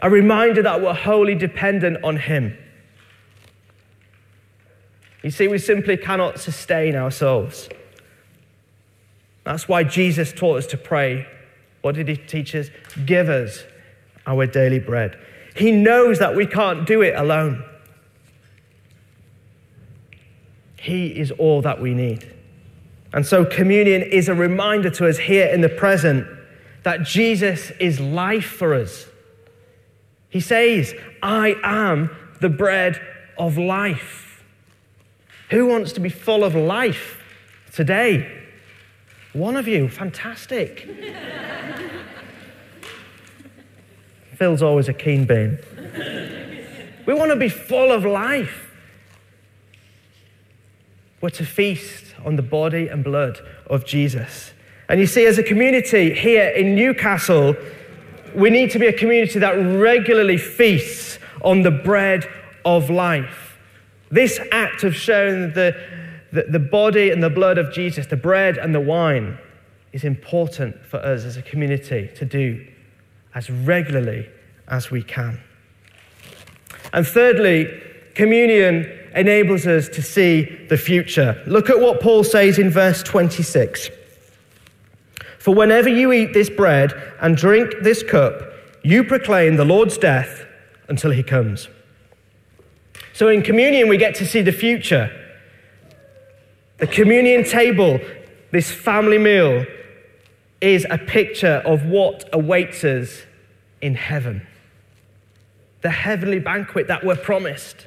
a 0.00 0.08
reminder 0.08 0.62
that 0.62 0.80
we're 0.80 0.94
wholly 0.94 1.34
dependent 1.34 2.04
on 2.04 2.18
Him. 2.18 2.56
You 5.24 5.32
see, 5.32 5.48
we 5.48 5.58
simply 5.58 5.96
cannot 5.96 6.38
sustain 6.38 6.94
ourselves. 6.94 7.68
That's 9.46 9.68
why 9.68 9.84
Jesus 9.84 10.32
taught 10.32 10.58
us 10.58 10.66
to 10.66 10.76
pray. 10.76 11.24
What 11.80 11.94
did 11.94 12.08
he 12.08 12.16
teach 12.16 12.52
us? 12.56 12.68
Give 13.06 13.28
us 13.28 13.62
our 14.26 14.44
daily 14.44 14.80
bread. 14.80 15.16
He 15.54 15.70
knows 15.70 16.18
that 16.18 16.34
we 16.34 16.46
can't 16.46 16.84
do 16.84 17.00
it 17.00 17.14
alone. 17.14 17.64
He 20.80 21.06
is 21.16 21.30
all 21.30 21.62
that 21.62 21.80
we 21.80 21.94
need. 21.94 22.28
And 23.12 23.24
so, 23.24 23.44
communion 23.44 24.02
is 24.02 24.28
a 24.28 24.34
reminder 24.34 24.90
to 24.90 25.08
us 25.08 25.16
here 25.16 25.46
in 25.46 25.60
the 25.60 25.68
present 25.68 26.26
that 26.82 27.04
Jesus 27.04 27.70
is 27.78 28.00
life 28.00 28.46
for 28.46 28.74
us. 28.74 29.06
He 30.28 30.40
says, 30.40 30.92
I 31.22 31.54
am 31.62 32.10
the 32.40 32.48
bread 32.48 33.00
of 33.38 33.58
life. 33.58 34.44
Who 35.50 35.66
wants 35.66 35.92
to 35.92 36.00
be 36.00 36.08
full 36.08 36.42
of 36.42 36.56
life 36.56 37.22
today? 37.72 38.45
One 39.36 39.56
of 39.56 39.68
you, 39.68 39.90
fantastic. 39.90 40.88
Phil's 44.36 44.62
always 44.62 44.88
a 44.88 44.94
keen 44.94 45.26
bean. 45.26 45.58
We 47.04 47.12
want 47.12 47.32
to 47.32 47.36
be 47.36 47.50
full 47.50 47.92
of 47.92 48.06
life. 48.06 48.74
We're 51.20 51.28
to 51.28 51.44
feast 51.44 52.14
on 52.24 52.36
the 52.36 52.42
body 52.42 52.88
and 52.88 53.04
blood 53.04 53.40
of 53.66 53.84
Jesus. 53.84 54.52
And 54.88 55.00
you 55.00 55.06
see, 55.06 55.26
as 55.26 55.36
a 55.36 55.42
community 55.42 56.14
here 56.14 56.48
in 56.48 56.74
Newcastle, 56.74 57.56
we 58.34 58.48
need 58.48 58.70
to 58.70 58.78
be 58.78 58.86
a 58.86 58.92
community 58.92 59.38
that 59.38 59.52
regularly 59.52 60.38
feasts 60.38 61.18
on 61.42 61.60
the 61.60 61.70
bread 61.70 62.26
of 62.64 62.88
life. 62.88 63.58
This 64.10 64.40
act 64.50 64.82
of 64.82 64.96
sharing 64.96 65.52
the 65.52 65.76
the, 66.36 66.42
the 66.42 66.58
body 66.58 67.10
and 67.10 67.22
the 67.22 67.30
blood 67.30 67.56
of 67.56 67.72
Jesus, 67.72 68.06
the 68.06 68.16
bread 68.16 68.58
and 68.58 68.74
the 68.74 68.80
wine, 68.80 69.38
is 69.92 70.04
important 70.04 70.84
for 70.84 70.98
us 70.98 71.24
as 71.24 71.38
a 71.38 71.42
community 71.42 72.10
to 72.14 72.24
do 72.26 72.66
as 73.34 73.48
regularly 73.48 74.28
as 74.68 74.90
we 74.90 75.02
can. 75.02 75.40
And 76.92 77.06
thirdly, 77.06 77.66
communion 78.14 78.86
enables 79.14 79.66
us 79.66 79.88
to 79.88 80.02
see 80.02 80.44
the 80.68 80.76
future. 80.76 81.42
Look 81.46 81.70
at 81.70 81.80
what 81.80 82.00
Paul 82.00 82.22
says 82.22 82.58
in 82.58 82.70
verse 82.70 83.02
26. 83.02 83.88
For 85.38 85.54
whenever 85.54 85.88
you 85.88 86.12
eat 86.12 86.34
this 86.34 86.50
bread 86.50 86.92
and 87.20 87.36
drink 87.36 87.72
this 87.80 88.02
cup, 88.02 88.42
you 88.82 89.04
proclaim 89.04 89.56
the 89.56 89.64
Lord's 89.64 89.96
death 89.96 90.44
until 90.88 91.12
he 91.12 91.22
comes. 91.22 91.68
So 93.14 93.28
in 93.28 93.40
communion, 93.40 93.88
we 93.88 93.96
get 93.96 94.14
to 94.16 94.26
see 94.26 94.42
the 94.42 94.52
future. 94.52 95.10
The 96.78 96.86
communion 96.86 97.44
table, 97.44 98.00
this 98.52 98.70
family 98.70 99.18
meal, 99.18 99.64
is 100.60 100.86
a 100.90 100.98
picture 100.98 101.62
of 101.64 101.86
what 101.86 102.28
awaits 102.32 102.84
us 102.84 103.22
in 103.80 103.94
heaven. 103.94 104.46
The 105.82 105.90
heavenly 105.90 106.38
banquet 106.38 106.88
that 106.88 107.04
we're 107.04 107.16
promised. 107.16 107.86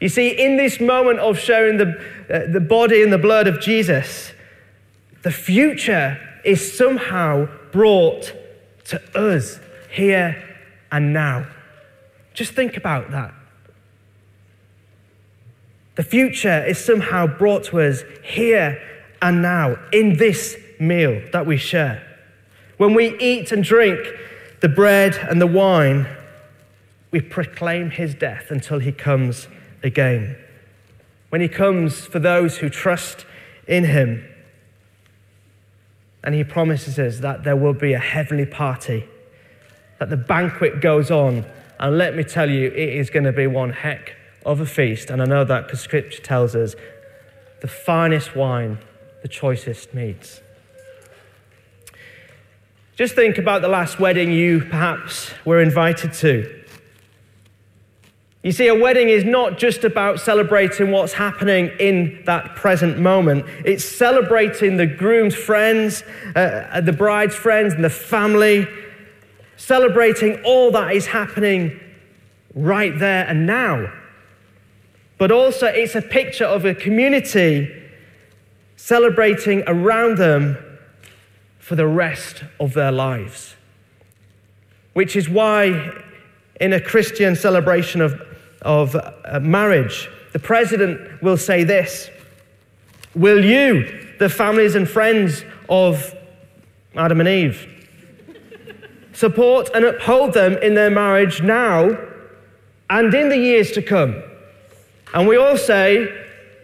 You 0.00 0.08
see, 0.08 0.30
in 0.30 0.56
this 0.56 0.80
moment 0.80 1.20
of 1.20 1.38
sharing 1.38 1.78
the, 1.78 1.96
uh, 2.28 2.52
the 2.52 2.60
body 2.60 3.02
and 3.02 3.12
the 3.12 3.18
blood 3.18 3.46
of 3.46 3.60
Jesus, 3.60 4.32
the 5.22 5.30
future 5.30 6.18
is 6.44 6.76
somehow 6.76 7.48
brought 7.70 8.32
to 8.86 9.00
us 9.16 9.60
here 9.90 10.42
and 10.90 11.12
now. 11.12 11.46
Just 12.34 12.52
think 12.54 12.76
about 12.76 13.10
that. 13.12 13.32
The 15.94 16.02
future 16.02 16.64
is 16.64 16.82
somehow 16.82 17.26
brought 17.26 17.64
to 17.64 17.80
us 17.80 18.02
here 18.22 18.80
and 19.20 19.42
now 19.42 19.76
in 19.92 20.16
this 20.16 20.56
meal 20.80 21.22
that 21.32 21.46
we 21.46 21.56
share. 21.56 22.02
When 22.78 22.94
we 22.94 23.16
eat 23.18 23.52
and 23.52 23.62
drink 23.62 24.00
the 24.60 24.68
bread 24.68 25.16
and 25.16 25.40
the 25.40 25.46
wine, 25.46 26.06
we 27.10 27.20
proclaim 27.20 27.90
his 27.90 28.14
death 28.14 28.46
until 28.50 28.78
he 28.78 28.90
comes 28.90 29.48
again. 29.82 30.36
When 31.28 31.40
he 31.40 31.48
comes 31.48 32.06
for 32.06 32.18
those 32.18 32.58
who 32.58 32.70
trust 32.70 33.26
in 33.68 33.84
him, 33.84 34.26
and 36.24 36.34
he 36.34 36.44
promises 36.44 36.98
us 36.98 37.18
that 37.18 37.44
there 37.44 37.56
will 37.56 37.74
be 37.74 37.92
a 37.92 37.98
heavenly 37.98 38.46
party, 38.46 39.04
that 39.98 40.08
the 40.08 40.16
banquet 40.16 40.80
goes 40.80 41.10
on. 41.10 41.44
And 41.78 41.98
let 41.98 42.16
me 42.16 42.22
tell 42.22 42.48
you, 42.48 42.68
it 42.68 42.88
is 42.88 43.10
going 43.10 43.24
to 43.24 43.32
be 43.32 43.46
one 43.46 43.72
heck 43.72 44.16
of 44.44 44.60
a 44.60 44.66
feast. 44.66 45.10
And 45.10 45.22
I 45.22 45.24
know 45.24 45.44
that 45.44 45.66
because 45.66 45.80
scripture 45.80 46.22
tells 46.22 46.54
us 46.54 46.74
the 47.60 47.68
finest 47.68 48.34
wine, 48.34 48.78
the 49.22 49.28
choicest 49.28 49.94
meats. 49.94 50.40
Just 52.96 53.14
think 53.14 53.38
about 53.38 53.62
the 53.62 53.68
last 53.68 53.98
wedding 53.98 54.32
you 54.32 54.60
perhaps 54.60 55.32
were 55.44 55.62
invited 55.62 56.12
to. 56.14 56.62
You 58.42 58.50
see, 58.50 58.66
a 58.66 58.74
wedding 58.74 59.08
is 59.08 59.24
not 59.24 59.56
just 59.56 59.84
about 59.84 60.18
celebrating 60.18 60.90
what's 60.90 61.12
happening 61.12 61.70
in 61.78 62.22
that 62.26 62.56
present 62.56 62.98
moment. 62.98 63.46
It's 63.64 63.84
celebrating 63.84 64.76
the 64.76 64.86
groom's 64.86 65.36
friends, 65.36 66.02
uh, 66.34 66.80
the 66.80 66.92
bride's 66.92 67.36
friends, 67.36 67.72
and 67.72 67.84
the 67.84 67.90
family, 67.90 68.66
celebrating 69.56 70.42
all 70.42 70.72
that 70.72 70.92
is 70.92 71.06
happening 71.06 71.78
right 72.54 72.98
there 72.98 73.24
and 73.28 73.46
now. 73.46 73.92
But 75.22 75.30
also, 75.30 75.68
it's 75.68 75.94
a 75.94 76.02
picture 76.02 76.44
of 76.44 76.64
a 76.64 76.74
community 76.74 77.72
celebrating 78.74 79.62
around 79.68 80.18
them 80.18 80.58
for 81.60 81.76
the 81.76 81.86
rest 81.86 82.42
of 82.58 82.74
their 82.74 82.90
lives. 82.90 83.54
Which 84.94 85.14
is 85.14 85.28
why, 85.28 85.92
in 86.60 86.72
a 86.72 86.80
Christian 86.80 87.36
celebration 87.36 88.00
of 88.00 88.20
of 88.62 88.96
uh, 88.96 89.38
marriage, 89.38 90.10
the 90.32 90.40
president 90.40 91.22
will 91.22 91.36
say 91.36 91.62
this 91.62 92.10
Will 93.14 93.44
you, 93.44 94.16
the 94.18 94.28
families 94.28 94.74
and 94.74 94.90
friends 94.90 95.44
of 95.68 96.16
Adam 96.96 97.20
and 97.20 97.28
Eve, 97.28 97.68
support 99.12 99.70
and 99.72 99.84
uphold 99.84 100.34
them 100.34 100.54
in 100.54 100.74
their 100.74 100.90
marriage 100.90 101.44
now 101.44 101.96
and 102.90 103.14
in 103.14 103.28
the 103.28 103.38
years 103.38 103.70
to 103.70 103.82
come? 103.82 104.20
And 105.14 105.28
we 105.28 105.36
all 105.36 105.56
say, 105.56 106.08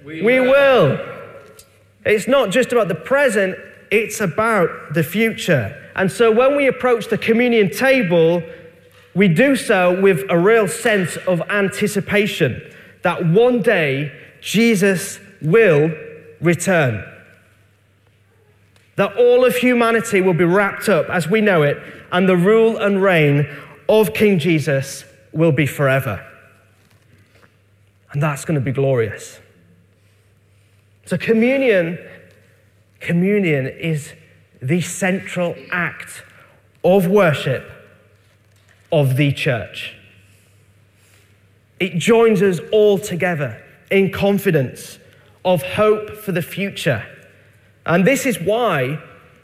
We, 0.05 0.23
we 0.23 0.41
will. 0.41 0.91
will. 0.91 1.15
It's 2.05 2.27
not 2.27 2.51
just 2.51 2.73
about 2.73 2.89
the 2.89 2.95
present, 2.95 3.57
it's 3.91 4.21
about 4.21 4.95
the 4.95 5.03
future. 5.03 5.91
And 5.95 6.11
so 6.11 6.31
when 6.31 6.57
we 6.57 6.67
approach 6.67 7.09
the 7.09 7.19
communion 7.19 7.71
table, 7.71 8.43
we 9.15 9.29
do 9.29 9.57
so 9.57 10.01
with 10.01 10.25
a 10.31 10.39
real 10.39 10.69
sense 10.69 11.17
of 11.27 11.43
anticipation 11.51 12.63
that 13.03 13.27
one 13.27 13.63
day 13.63 14.13
Jesus 14.41 15.19
will 15.43 15.93
return. 16.41 17.05
That 18.97 19.17
all 19.17 19.45
of 19.45 19.57
humanity 19.57 20.21
will 20.21 20.35
be 20.35 20.45
wrapped 20.45 20.89
up 20.89 21.09
as 21.09 21.29
we 21.29 21.41
know 21.41 21.63
it, 21.63 21.79
and 22.13 22.29
the 22.29 22.37
rule 22.37 22.79
and 22.79 23.03
reign 23.03 23.49
of 23.89 24.15
King 24.15 24.39
Jesus 24.39 25.05
will 25.33 25.53
be 25.53 25.67
forever. 25.67 26.25
And 28.12 28.23
that's 28.23 28.44
going 28.44 28.55
to 28.55 28.64
be 28.64 28.73
glorious. 28.73 29.40
So, 31.05 31.16
communion, 31.16 31.99
communion 33.01 33.66
is 33.66 34.12
the 34.61 34.81
central 34.81 35.55
act 35.71 36.23
of 36.85 37.07
worship 37.07 37.71
of 38.90 39.16
the 39.16 39.33
church. 39.33 39.94
It 41.81 41.99
joins 41.99 42.42
us 42.42 42.61
all 42.73 42.99
together 42.99 43.62
in 43.90 44.11
confidence 44.11 44.99
of 45.44 45.62
hope 45.62 46.11
for 46.11 46.33
the 46.33 46.42
future. 46.42 47.07
And 47.87 48.07
this 48.07 48.27
is 48.27 48.40
why 48.40 49.01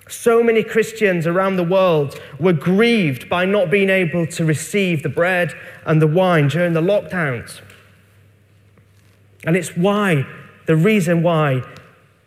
so 0.08 0.42
many 0.42 0.62
Christians 0.62 1.26
around 1.26 1.56
the 1.56 1.64
world 1.64 2.20
were 2.38 2.52
grieved 2.52 3.28
by 3.28 3.46
not 3.46 3.70
being 3.70 3.88
able 3.88 4.26
to 4.26 4.44
receive 4.44 5.02
the 5.02 5.08
bread 5.08 5.54
and 5.86 6.02
the 6.02 6.06
wine 6.06 6.48
during 6.48 6.74
the 6.74 6.82
lockdowns. 6.82 7.60
And 9.46 9.56
it's 9.56 9.76
why, 9.76 10.26
the 10.66 10.76
reason 10.76 11.22
why 11.22 11.62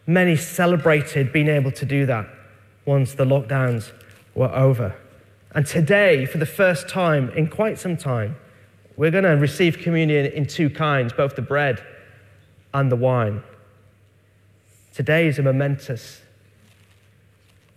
many 0.05 0.35
celebrated 0.35 1.33
being 1.33 1.47
able 1.47 1.71
to 1.71 1.85
do 1.85 2.05
that 2.05 2.27
once 2.85 3.13
the 3.13 3.25
lockdowns 3.25 3.91
were 4.35 4.53
over. 4.53 4.95
And 5.51 5.65
today, 5.65 6.25
for 6.25 6.37
the 6.37 6.45
first 6.45 6.87
time 6.87 7.29
in 7.31 7.47
quite 7.47 7.79
some 7.79 7.97
time, 7.97 8.37
we're 8.95 9.11
going 9.11 9.23
to 9.23 9.31
receive 9.31 9.79
communion 9.79 10.25
in 10.27 10.45
two 10.45 10.69
kinds, 10.69 11.13
both 11.13 11.35
the 11.35 11.41
bread 11.41 11.83
and 12.73 12.91
the 12.91 12.95
wine. 12.95 13.43
Today 14.93 15.27
is 15.27 15.37
a 15.39 15.43
momentous 15.43 16.21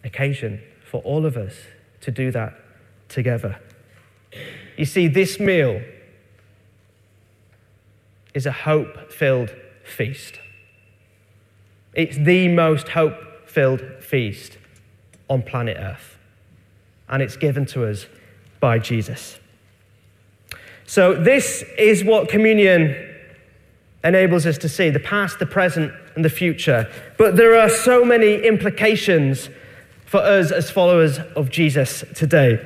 occasion 0.04 0.62
for 0.90 1.02
all 1.02 1.26
of 1.26 1.36
us 1.36 1.54
to 2.00 2.10
do 2.10 2.30
that 2.30 2.54
together. 3.08 3.60
You 4.76 4.84
see, 4.84 5.08
this 5.08 5.38
meal 5.38 5.82
is 8.34 8.46
a 8.46 8.52
hope 8.52 9.12
filled 9.12 9.50
feast. 9.84 10.38
It's 11.94 12.16
the 12.16 12.48
most 12.48 12.88
hope 12.88 13.48
filled 13.48 13.82
feast 14.00 14.58
on 15.28 15.42
planet 15.42 15.76
Earth 15.78 16.18
and 17.10 17.22
it's 17.22 17.36
given 17.36 17.66
to 17.66 17.84
us 17.84 18.06
by 18.60 18.78
Jesus. 18.78 19.38
So, 20.86 21.14
this 21.14 21.64
is 21.76 22.02
what 22.02 22.28
communion 22.28 22.96
enables 24.02 24.46
us 24.46 24.56
to 24.58 24.68
see 24.68 24.90
the 24.90 25.00
past, 25.00 25.38
the 25.38 25.46
present, 25.46 25.92
and 26.14 26.24
the 26.24 26.30
future. 26.30 26.90
But 27.18 27.36
there 27.36 27.58
are 27.58 27.68
so 27.68 28.04
many 28.04 28.42
implications 28.44 29.50
for 30.06 30.18
us 30.18 30.50
as 30.50 30.70
followers 30.70 31.18
of 31.36 31.50
Jesus 31.50 32.02
today. 32.14 32.58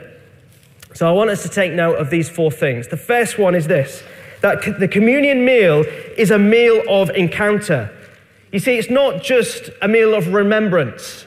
So, 0.95 1.09
I 1.09 1.13
want 1.13 1.31
us 1.31 1.43
to 1.43 1.49
take 1.49 1.73
note 1.73 1.97
of 1.97 2.11
these 2.11 2.29
four 2.29 2.51
things. 2.51 2.89
The 2.89 2.97
first 2.97 3.39
one 3.39 3.55
is 3.55 3.67
this 3.67 4.03
that 4.45 4.79
the 4.79 4.87
communion 4.87 5.43
meal 5.47 5.85
is 6.19 6.31
a 6.31 6.39
meal 6.39 6.83
of 6.87 7.09
encounter. 7.09 7.91
You 8.53 8.59
see, 8.59 8.77
it's 8.77 8.91
not 8.91 9.23
just 9.23 9.71
a 9.81 9.89
meal 9.89 10.15
of 10.15 10.35
remembrance, 10.35 11.25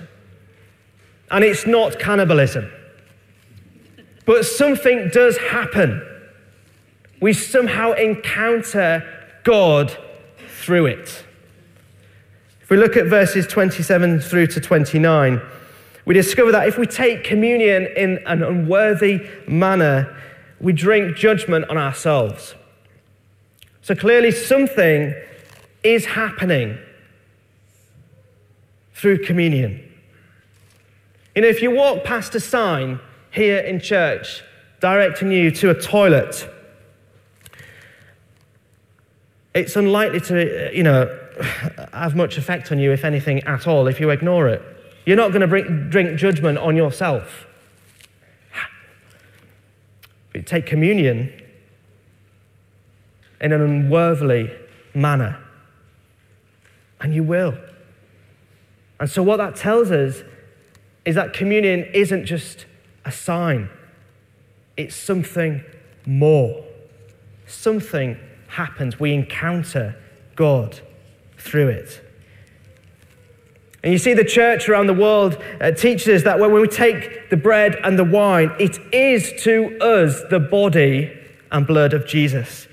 and 1.32 1.43
it's 1.43 1.65
not 1.65 1.97
cannibalism. 1.97 2.71
But 4.27 4.45
something 4.45 5.10
does 5.12 5.36
happen. 5.39 5.99
We 7.19 7.34
somehow 7.34 7.93
encounter 7.93 9.03
God 9.43 9.97
through 10.62 10.86
it. 10.86 11.25
If 12.62 12.69
we 12.69 12.77
look 12.77 12.95
at 12.95 13.08
verses 13.08 13.47
27 13.47 14.19
through 14.19 14.45
to 14.45 14.62
29, 14.62 15.41
we 16.06 16.13
discover 16.13 16.51
that 16.51 16.67
if 16.67 16.77
we 16.77 16.86
take 16.86 17.23
communion 17.23 17.88
in 17.97 18.19
an 18.27 18.43
unworthy 18.43 19.27
manner, 19.47 20.15
we 20.62 20.71
drink 20.71 21.17
judgment 21.17 21.67
on 21.71 21.80
ourselves. 21.80 22.53
So 23.88 23.95
clearly, 23.95 24.32
something 24.32 25.15
is 25.82 26.08
happening 26.08 26.78
through 28.93 29.23
communion. 29.23 29.82
You 31.34 31.43
know, 31.43 31.47
if 31.47 31.62
you 31.62 31.71
walk 31.71 32.04
past 32.04 32.36
a 32.36 32.41
sign 32.41 33.00
here 33.32 33.60
in 33.60 33.80
church, 33.80 34.43
directing 34.82 35.32
you 35.32 35.52
to 35.52 35.69
a 35.69 35.73
toilet. 35.73 36.50
It's 39.56 39.78
unlikely 39.78 40.19
to, 40.19 40.69
you 40.76 40.84
know, 40.84 41.08
have 41.93 42.13
much 42.13 42.38
effect 42.38 42.73
on 42.73 42.80
you, 42.80 42.91
if 42.91 43.06
anything 43.06 43.41
at 43.43 43.67
all, 43.67 43.88
if 43.88 44.02
you 44.02 44.10
ignore 44.10 44.50
it. 44.50 44.62
You're 45.06 45.15
not 45.15 45.32
going 45.32 45.50
to 45.50 45.89
drink 45.89 46.19
judgment 46.19 46.58
on 46.58 46.76
yourself. 46.76 47.47
But 50.34 50.45
take 50.45 50.65
communion 50.65 51.46
in 53.39 53.52
an 53.52 53.62
unworthily 53.62 54.52
manner, 54.93 55.39
and 57.00 57.13
you 57.13 57.23
will. 57.23 57.58
And 59.00 59.10
so, 59.10 59.21
what 59.21 59.38
that 59.38 59.56
tells 59.56 59.91
us 59.91 60.23
is 61.06 61.15
that 61.15 61.34
communion 61.34 61.86
isn't 61.93 62.26
just 62.26 62.65
a 63.06 63.12
sign, 63.12 63.69
it's 64.76 64.95
something 64.95 65.63
more. 66.06 66.63
Something 67.45 68.17
happens. 68.47 69.00
We 69.00 69.13
encounter 69.13 69.95
God 70.36 70.82
through 71.38 71.69
it. 71.69 72.02
And 73.84 73.93
you 73.93 74.00
see, 74.00 74.13
the 74.13 74.26
church 74.26 74.67
around 74.67 74.88
the 74.88 74.93
world 74.93 75.41
uh, 75.62 75.71
teaches 75.71 76.08
us 76.10 76.23
that 76.23 76.39
when 76.39 76.52
we 76.52 76.67
take 76.67 77.30
the 77.30 77.38
bread 77.38 77.76
and 77.84 77.97
the 77.97 78.04
wine, 78.04 78.52
it 78.60 78.80
is 78.93 79.32
to 79.43 79.78
us 79.80 80.21
the 80.30 80.39
body 80.39 81.17
and 81.52 81.65
blood 81.65 81.93
of 81.93 82.06
Jesus. 82.06 82.67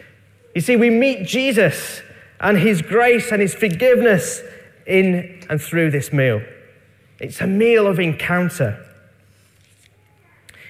You 0.55 0.61
see, 0.61 0.77
we 0.77 0.90
meet 0.90 1.27
Jesus 1.27 2.03
and 2.40 2.59
his 2.59 2.83
grace 2.83 3.33
and 3.33 3.40
his 3.43 3.55
forgiveness 3.55 4.43
in 4.87 5.45
and 5.49 5.61
through 5.61 5.90
this 5.90 6.12
meal. 6.12 6.43
It's 7.19 7.40
a 7.40 7.47
meal 7.47 7.87
of 7.87 7.99
encounter. 7.99 8.85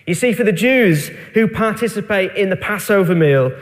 You 0.06 0.14
see, 0.14 0.32
for 0.32 0.44
the 0.44 0.52
Jews 0.52 1.08
who 1.34 1.48
participate 1.48 2.36
in 2.36 2.50
the 2.50 2.56
Passover 2.56 3.14
meal, 3.14 3.52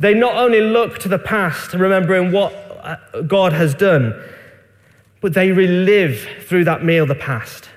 they 0.00 0.14
not 0.14 0.34
only 0.36 0.60
look 0.60 0.98
to 1.00 1.08
the 1.08 1.18
past, 1.18 1.72
remembering 1.74 2.32
what 2.32 2.52
uh, 2.82 3.22
God 3.22 3.52
has 3.52 3.74
done, 3.74 4.20
but 5.20 5.34
they 5.34 5.52
relive 5.52 6.26
through 6.48 6.64
that 6.64 6.84
meal 6.84 7.06
the 7.06 7.14
past. 7.14 7.68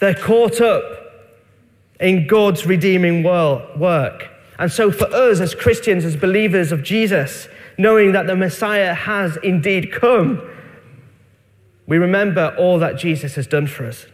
They're 0.00 0.14
caught 0.14 0.60
up 0.60 0.82
in 2.00 2.26
God's 2.26 2.64
redeeming 2.64 3.22
work. 3.22 4.30
And 4.58 4.72
so, 4.72 4.90
for 4.90 5.06
us 5.06 5.40
as 5.40 5.54
Christians, 5.54 6.04
as 6.04 6.16
believers 6.16 6.72
of 6.72 6.82
Jesus, 6.82 7.48
knowing 7.76 8.12
that 8.12 8.26
the 8.26 8.34
Messiah 8.34 8.92
has 8.92 9.38
indeed 9.42 9.92
come, 9.92 10.42
we 11.86 11.96
remember 11.96 12.54
all 12.58 12.78
that 12.80 12.98
Jesus 12.98 13.36
has 13.36 13.46
done 13.46 13.66
for 13.66 13.86
us 13.86 14.06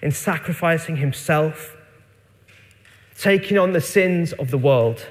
in 0.00 0.12
sacrificing 0.12 0.96
himself, 0.96 1.76
taking 3.18 3.58
on 3.58 3.72
the 3.72 3.80
sins 3.80 4.32
of 4.34 4.50
the 4.50 4.58
world. 4.58 5.06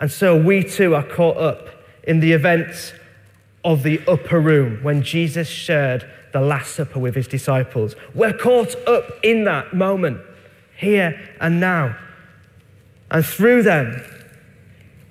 And 0.00 0.10
so 0.10 0.36
we 0.36 0.64
too 0.64 0.94
are 0.94 1.06
caught 1.06 1.36
up 1.36 1.68
in 2.02 2.20
the 2.20 2.32
events 2.32 2.94
of 3.64 3.84
the 3.84 4.00
upper 4.08 4.40
room 4.40 4.82
when 4.82 5.02
Jesus 5.02 5.46
shared 5.46 6.10
the 6.32 6.40
Last 6.40 6.74
Supper 6.74 6.98
with 6.98 7.14
his 7.14 7.28
disciples. 7.28 7.94
We're 8.14 8.36
caught 8.36 8.74
up 8.88 9.10
in 9.22 9.44
that 9.44 9.74
moment, 9.74 10.20
here 10.76 11.20
and 11.40 11.60
now. 11.60 11.96
And 13.12 13.24
through 13.24 13.62
them, 13.62 14.02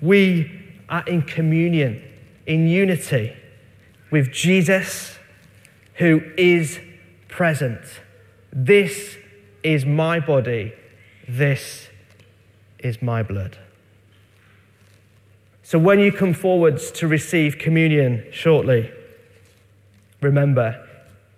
we 0.00 0.50
are 0.88 1.04
in 1.06 1.22
communion, 1.22 2.02
in 2.46 2.66
unity 2.66 3.32
with 4.10 4.32
Jesus 4.32 5.16
who 5.94 6.20
is 6.36 6.80
present. 7.28 7.80
This 8.52 9.16
is 9.62 9.86
my 9.86 10.18
body, 10.18 10.72
this 11.28 11.88
is 12.80 13.00
my 13.00 13.22
blood. 13.22 13.56
So 15.62 15.78
when 15.78 16.00
you 16.00 16.10
come 16.10 16.34
forwards 16.34 16.90
to 16.92 17.06
receive 17.06 17.56
communion 17.58 18.26
shortly, 18.32 18.90
remember, 20.20 20.88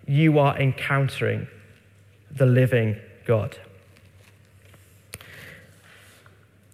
you 0.06 0.38
are 0.38 0.58
encountering 0.58 1.46
the 2.30 2.46
living 2.46 2.96
God. 3.26 3.58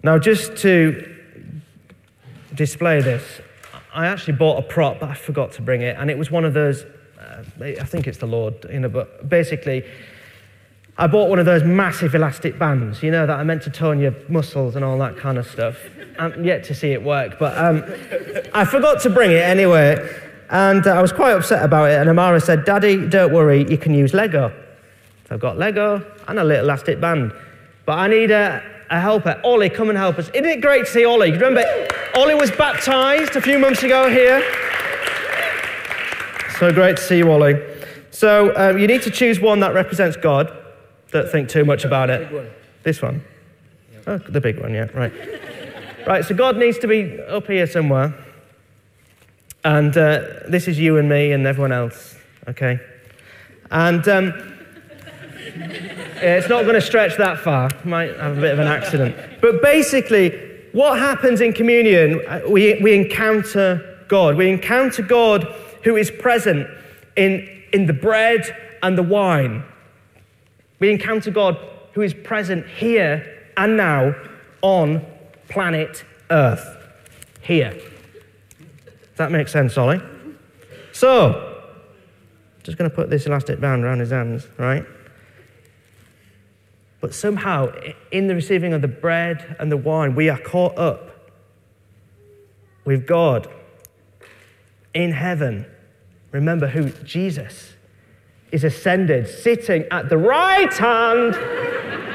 Now, 0.03 0.19
just 0.19 0.57
to 0.59 1.15
display 2.55 3.03
this, 3.03 3.23
I 3.93 4.07
actually 4.07 4.35
bought 4.35 4.59
a 4.59 4.67
prop, 4.67 5.01
but 5.01 5.11
I 5.11 5.15
forgot 5.15 5.53
to 5.53 5.63
bring 5.63 5.83
it, 5.83 5.97
and 5.99 6.11
it 6.11 6.17
was 6.17 6.31
one 6.31 6.45
of 6.45 6.55
those. 6.55 6.85
Uh, 7.19 7.45
I 7.61 7.85
think 7.85 8.07
it's 8.07 8.19
the 8.19 8.27
Lord, 8.27 8.55
you 8.73 8.81
know. 8.81 8.89
But 8.89 9.29
basically, 9.29 9.85
I 10.97 11.07
bought 11.07 11.29
one 11.29 11.39
of 11.39 11.45
those 11.45 11.65
massive 11.65 12.15
elastic 12.15 12.59
bands, 12.59 13.03
you 13.03 13.11
know, 13.11 13.27
that 13.27 13.39
are 13.39 13.45
meant 13.45 13.63
to 13.65 13.71
tone 13.71 14.01
your 14.01 14.15
muscles 14.29 14.77
and 14.77 14.85
all 14.85 14.99
that 14.99 15.17
kind 15.17 15.37
of 15.39 15.47
stuff. 15.47 15.77
I'm 16.19 16.45
yet 16.45 16.65
to 16.65 16.75
see 16.75 16.93
it 16.93 17.03
work, 17.03 17.39
but 17.39 17.57
um, 17.59 17.85
I 18.55 18.65
forgot 18.65 19.01
to 19.03 19.11
bring 19.11 19.33
it 19.33 19.43
anyway, 19.43 19.97
and 20.49 20.87
uh, 20.87 20.93
I 20.93 21.03
was 21.03 21.13
quite 21.13 21.33
upset 21.33 21.63
about 21.63 21.91
it. 21.91 22.01
And 22.01 22.09
Amara 22.09 22.41
said, 22.41 22.65
"Daddy, 22.65 23.07
don't 23.07 23.35
worry, 23.35 23.69
you 23.69 23.77
can 23.77 23.93
use 23.93 24.15
Lego." 24.15 24.51
So 25.29 25.35
I've 25.35 25.41
got 25.41 25.59
Lego 25.59 26.05
and 26.27 26.39
a 26.39 26.45
little 26.45 26.65
elastic 26.65 27.01
band, 27.01 27.33
but 27.85 27.99
I 27.99 28.09
need 28.09 28.31
a 28.31 28.80
a 28.91 29.01
helper. 29.01 29.41
Ollie, 29.45 29.71
come 29.71 29.89
and 29.89 29.97
help 29.97 30.19
us. 30.19 30.29
Isn't 30.31 30.49
it 30.49 30.61
great 30.61 30.87
to 30.87 30.91
see 30.91 31.05
Ollie? 31.05 31.33
Remember, 31.33 31.65
Ollie 32.17 32.35
was 32.35 32.51
baptized 32.51 33.37
a 33.37 33.41
few 33.41 33.59
months 33.59 33.83
ago 33.83 34.11
here. 34.11 34.43
So 36.59 36.73
great 36.73 36.97
to 36.97 37.03
see 37.03 37.19
you, 37.19 37.31
Ollie. 37.31 37.59
So 38.11 38.55
um, 38.57 38.79
you 38.79 38.87
need 38.87 39.03
to 39.03 39.11
choose 39.11 39.41
one 39.41 39.61
that 39.61 39.73
represents 39.73 40.17
God. 40.17 40.55
Don't 41.13 41.31
think 41.31 41.49
too 41.49 41.65
much 41.65 41.85
about 41.85 42.11
it. 42.11 42.31
One. 42.33 42.51
This 42.83 43.01
one. 43.01 43.25
Oh, 44.07 44.19
the 44.19 44.41
big 44.41 44.59
one, 44.59 44.75
yeah, 44.75 44.89
right. 44.95 45.13
right, 46.07 46.25
so 46.25 46.35
God 46.35 46.57
needs 46.57 46.79
to 46.79 46.89
be 46.89 47.21
up 47.21 47.47
here 47.47 47.67
somewhere. 47.67 48.15
And 49.63 49.97
uh, 49.97 50.25
this 50.49 50.69
is 50.69 50.79
you 50.79 50.97
and 50.97 51.09
me 51.09 51.33
and 51.33 51.47
everyone 51.47 51.73
else, 51.73 52.17
okay? 52.49 52.81
And 53.71 54.07
um, 54.09 54.60
it's 55.57 56.49
not 56.49 56.63
going 56.63 56.75
to 56.75 56.81
stretch 56.81 57.17
that 57.19 57.39
far. 57.39 57.71
Might 57.85 58.17
have 58.17 58.39
a 58.39 58.41
bit 58.41 58.53
of 58.53 58.59
an 58.59 58.67
accident. 58.67 59.17
But 59.41 59.63
basically, 59.63 60.31
what 60.73 60.99
happens 60.99 61.41
in 61.41 61.53
communion, 61.53 62.23
uh, 62.29 62.43
we, 62.49 62.81
we 62.81 62.95
encounter 62.95 64.05
God. 64.09 64.37
We 64.37 64.51
encounter 64.51 65.03
God 65.03 65.45
who 65.85 65.97
is 65.97 66.11
present 66.11 66.69
in, 67.17 67.49
in 67.73 67.87
the 67.87 67.93
bread 67.93 68.57
and 68.83 68.97
the 68.97 69.03
wine. 69.03 69.65
We 70.79 70.91
encounter 70.91 71.31
God 71.31 71.59
who 71.93 72.03
is 72.03 72.15
present 72.15 72.67
here 72.67 73.49
and 73.57 73.77
now 73.77 74.15
on 74.63 75.05
planet 75.49 76.05
Earth. 76.31 76.77
Here. 77.43 77.73
Does 77.73 79.17
that 79.17 79.33
make 79.33 79.49
sense, 79.49 79.77
Ollie? 79.77 80.01
So, 80.93 81.63
just 82.63 82.79
going 82.79 82.89
to 82.89 82.95
put 82.95 83.11
this 83.11 83.27
elastic 83.27 83.61
band 83.61 83.85
around 83.85 83.99
his 83.99 84.11
hands, 84.11 84.47
right? 84.59 84.85
But 87.01 87.15
somehow, 87.15 87.73
in 88.11 88.27
the 88.27 88.35
receiving 88.35 88.73
of 88.73 88.83
the 88.83 88.89
bread 88.89 89.57
and 89.59 89.73
the 89.73 89.77
wine, 89.77 90.15
we 90.15 90.29
are 90.29 90.39
caught 90.39 90.77
up 90.77 91.11
with 92.85 93.07
God 93.07 93.49
in 94.93 95.13
heaven. 95.13 95.67
Remember 96.33 96.67
who 96.67 96.91
Jesus 97.05 97.73
is 98.53 98.65
ascended, 98.65 99.29
sitting 99.29 99.85
at 99.91 100.09
the 100.09 100.19
right 100.19 100.73
hand 100.75 101.35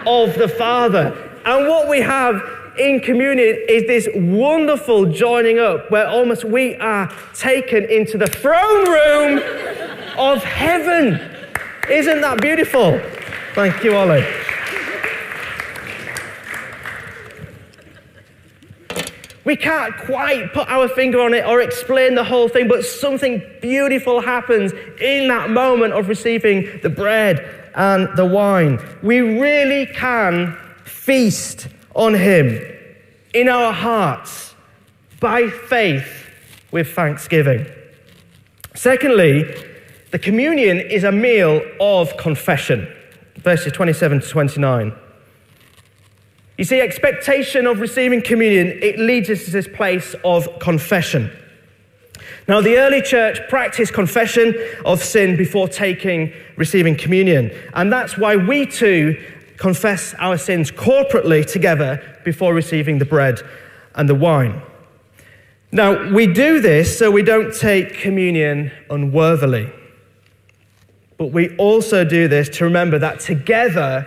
of 0.08 0.36
the 0.38 0.48
Father. 0.48 1.14
And 1.46 1.68
what 1.68 1.88
we 1.88 2.02
have 2.02 2.42
in 2.78 3.00
communion 3.00 3.58
is 3.70 3.84
this 3.88 4.08
wonderful 4.14 5.06
joining 5.12 5.60
up 5.60 5.90
where 5.90 6.08
almost 6.08 6.44
we 6.44 6.76
are 6.76 7.12
taken 7.34 7.86
into 7.86 8.18
the 8.18 8.28
throne 8.28 8.90
room 8.90 9.38
of 10.18 10.44
heaven. 10.44 11.20
Isn't 11.90 12.22
that 12.22 12.42
beautiful? 12.42 13.00
Thank 13.54 13.84
you, 13.84 13.96
Ollie. 13.96 14.45
We 19.46 19.56
can't 19.56 19.96
quite 19.96 20.54
put 20.54 20.68
our 20.70 20.88
finger 20.88 21.22
on 21.22 21.36
it 21.36 21.46
or 21.46 21.62
explain 21.62 22.16
the 22.16 22.24
whole 22.24 22.50
thing, 22.50 22.68
but 22.68 22.84
something 22.84 23.44
beautiful 23.62 24.20
happens 24.20 24.74
in 25.00 25.28
that 25.28 25.52
moment 25.52 25.94
of 25.94 26.10
receiving 26.10 26.80
the 26.82 26.90
bread 26.90 27.72
and 27.76 28.10
the 28.18 28.26
wine. 28.26 28.80
We 29.04 29.20
really 29.20 29.86
can 29.86 30.58
feast 30.84 31.68
on 31.94 32.16
Him 32.16 32.60
in 33.36 33.48
our 33.48 33.72
hearts 33.72 34.56
by 35.20 35.50
faith 35.50 36.28
with 36.72 36.94
thanksgiving. 36.94 37.68
Secondly, 38.74 39.44
the 40.12 40.20
communion 40.20 40.80
is 40.80 41.04
a 41.04 41.12
meal 41.12 41.62
of 41.80 42.18
confession. 42.18 42.92
Verses 43.38 43.72
27 43.74 44.22
to 44.22 44.28
29. 44.28 44.94
You 46.58 46.64
see, 46.64 46.80
expectation 46.80 47.68
of 47.68 47.80
receiving 47.80 48.22
communion, 48.22 48.80
it 48.82 48.98
leads 48.98 49.30
us 49.30 49.46
to 49.46 49.52
this 49.52 49.68
place 49.68 50.16
of 50.24 50.48
confession. 50.60 51.32
Now, 52.48 52.62
the 52.62 52.78
early 52.78 53.02
church 53.02 53.40
practiced 53.50 53.94
confession 53.94 54.56
of 54.86 55.04
sin 55.04 55.36
before 55.36 55.68
taking, 55.68 56.32
receiving 56.56 56.96
communion. 56.96 57.52
And 57.74 57.92
that's 57.92 58.18
why 58.18 58.36
we 58.36 58.68
too 58.68 59.22
confess 59.58 60.14
our 60.20 60.38
sins 60.38 60.72
corporately 60.72 61.46
together 61.50 62.20
before 62.24 62.54
receiving 62.54 63.00
the 63.00 63.06
bread 63.06 63.40
and 63.96 64.08
the 64.08 64.16
wine. 64.16 64.62
Now, 65.72 66.14
we 66.14 66.28
do 66.28 66.62
this 66.62 66.98
so 66.98 67.12
we 67.12 67.24
don't 67.24 67.54
take 67.54 67.96
communion 67.96 68.72
unworthily. 68.90 69.72
But 71.18 71.28
we 71.28 71.56
also 71.58 72.06
do 72.06 72.28
this 72.28 72.48
to 72.58 72.64
remember 72.66 73.00
that 73.00 73.20
together 73.20 74.06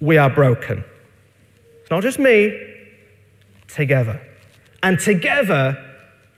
we 0.00 0.16
are 0.16 0.30
broken. 0.30 0.84
Not 1.90 2.02
just 2.02 2.18
me, 2.18 2.68
together. 3.68 4.20
And 4.82 4.98
together 4.98 5.76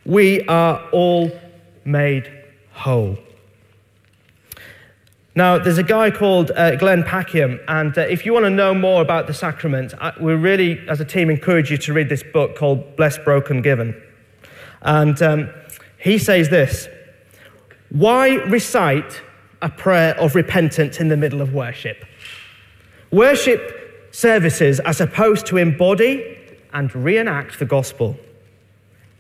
we 0.05 0.43
are 0.47 0.89
all 0.91 1.31
made 1.85 2.31
whole. 2.73 3.19
Now, 5.35 5.59
there's 5.59 5.79
a 5.79 5.83
guy 5.83 6.11
called 6.11 6.51
uh, 6.51 6.77
Glenn 6.77 7.03
Packiam, 7.05 7.59
and 7.67 7.97
uh, 7.97 8.03
if 8.03 8.27
you 8.27 8.35
want 8.35 8.45
to 8.45 8.51
know 8.51 8.75
more 8.75 9.01
about 9.01 9.27
the 9.27 9.33
sacrament, 9.33 9.95
I, 9.99 10.13
we 10.21 10.35
really, 10.35 10.87
as 10.89 11.01
a 11.01 11.07
team, 11.07 11.31
encourage 11.31 11.71
you 11.71 11.79
to 11.79 11.93
read 11.95 12.11
this 12.11 12.23
book 12.23 12.55
called 12.55 12.97
Blessed, 12.97 13.25
Broken, 13.25 13.63
Given. 13.63 14.01
And 14.83 15.23
um, 15.23 15.51
he 15.99 16.19
says 16.19 16.51
this 16.51 16.87
Why 17.89 18.35
recite 18.45 19.23
a 19.63 19.71
prayer 19.71 20.19
of 20.21 20.35
repentance 20.35 21.01
in 21.01 21.09
the 21.09 21.17
middle 21.17 21.41
of 21.41 21.55
worship? 21.55 22.05
Worship 23.11 23.82
services 24.13 24.79
are 24.81 24.93
supposed 24.93 25.47
to 25.47 25.57
embody 25.57 26.39
and 26.73 26.95
reenact 26.95 27.59
the 27.59 27.65
gospel. 27.65 28.17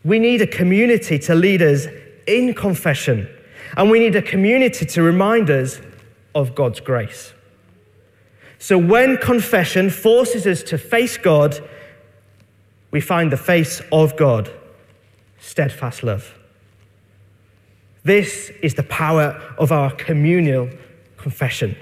We 0.04 0.18
need 0.18 0.40
a 0.40 0.46
community 0.46 1.18
to 1.20 1.34
lead 1.34 1.62
us 1.62 1.86
in 2.26 2.54
confession, 2.54 3.28
and 3.76 3.90
we 3.90 3.98
need 3.98 4.14
a 4.14 4.22
community 4.22 4.86
to 4.86 5.02
remind 5.02 5.50
us 5.50 5.80
of 6.34 6.54
God's 6.54 6.80
grace. 6.80 7.32
So 8.58 8.78
when 8.78 9.16
confession 9.16 9.90
forces 9.90 10.46
us 10.46 10.62
to 10.64 10.78
face 10.78 11.16
God, 11.16 11.58
we 12.90 13.00
find 13.00 13.32
the 13.32 13.36
face 13.36 13.82
of 13.90 14.16
God, 14.16 14.50
steadfast 15.40 16.02
love. 16.02 16.38
This 18.04 18.50
is 18.62 18.74
the 18.74 18.82
power 18.82 19.40
of 19.58 19.72
our 19.72 19.90
communal 19.90 20.68
confession. 21.16 21.76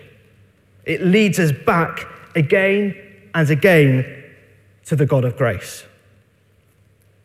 It 0.84 1.02
leads 1.02 1.38
us 1.38 1.52
back 1.52 2.06
again 2.34 2.96
and 3.34 3.48
again 3.50 4.24
to 4.86 4.96
the 4.96 5.06
God 5.06 5.24
of 5.24 5.36
grace. 5.36 5.84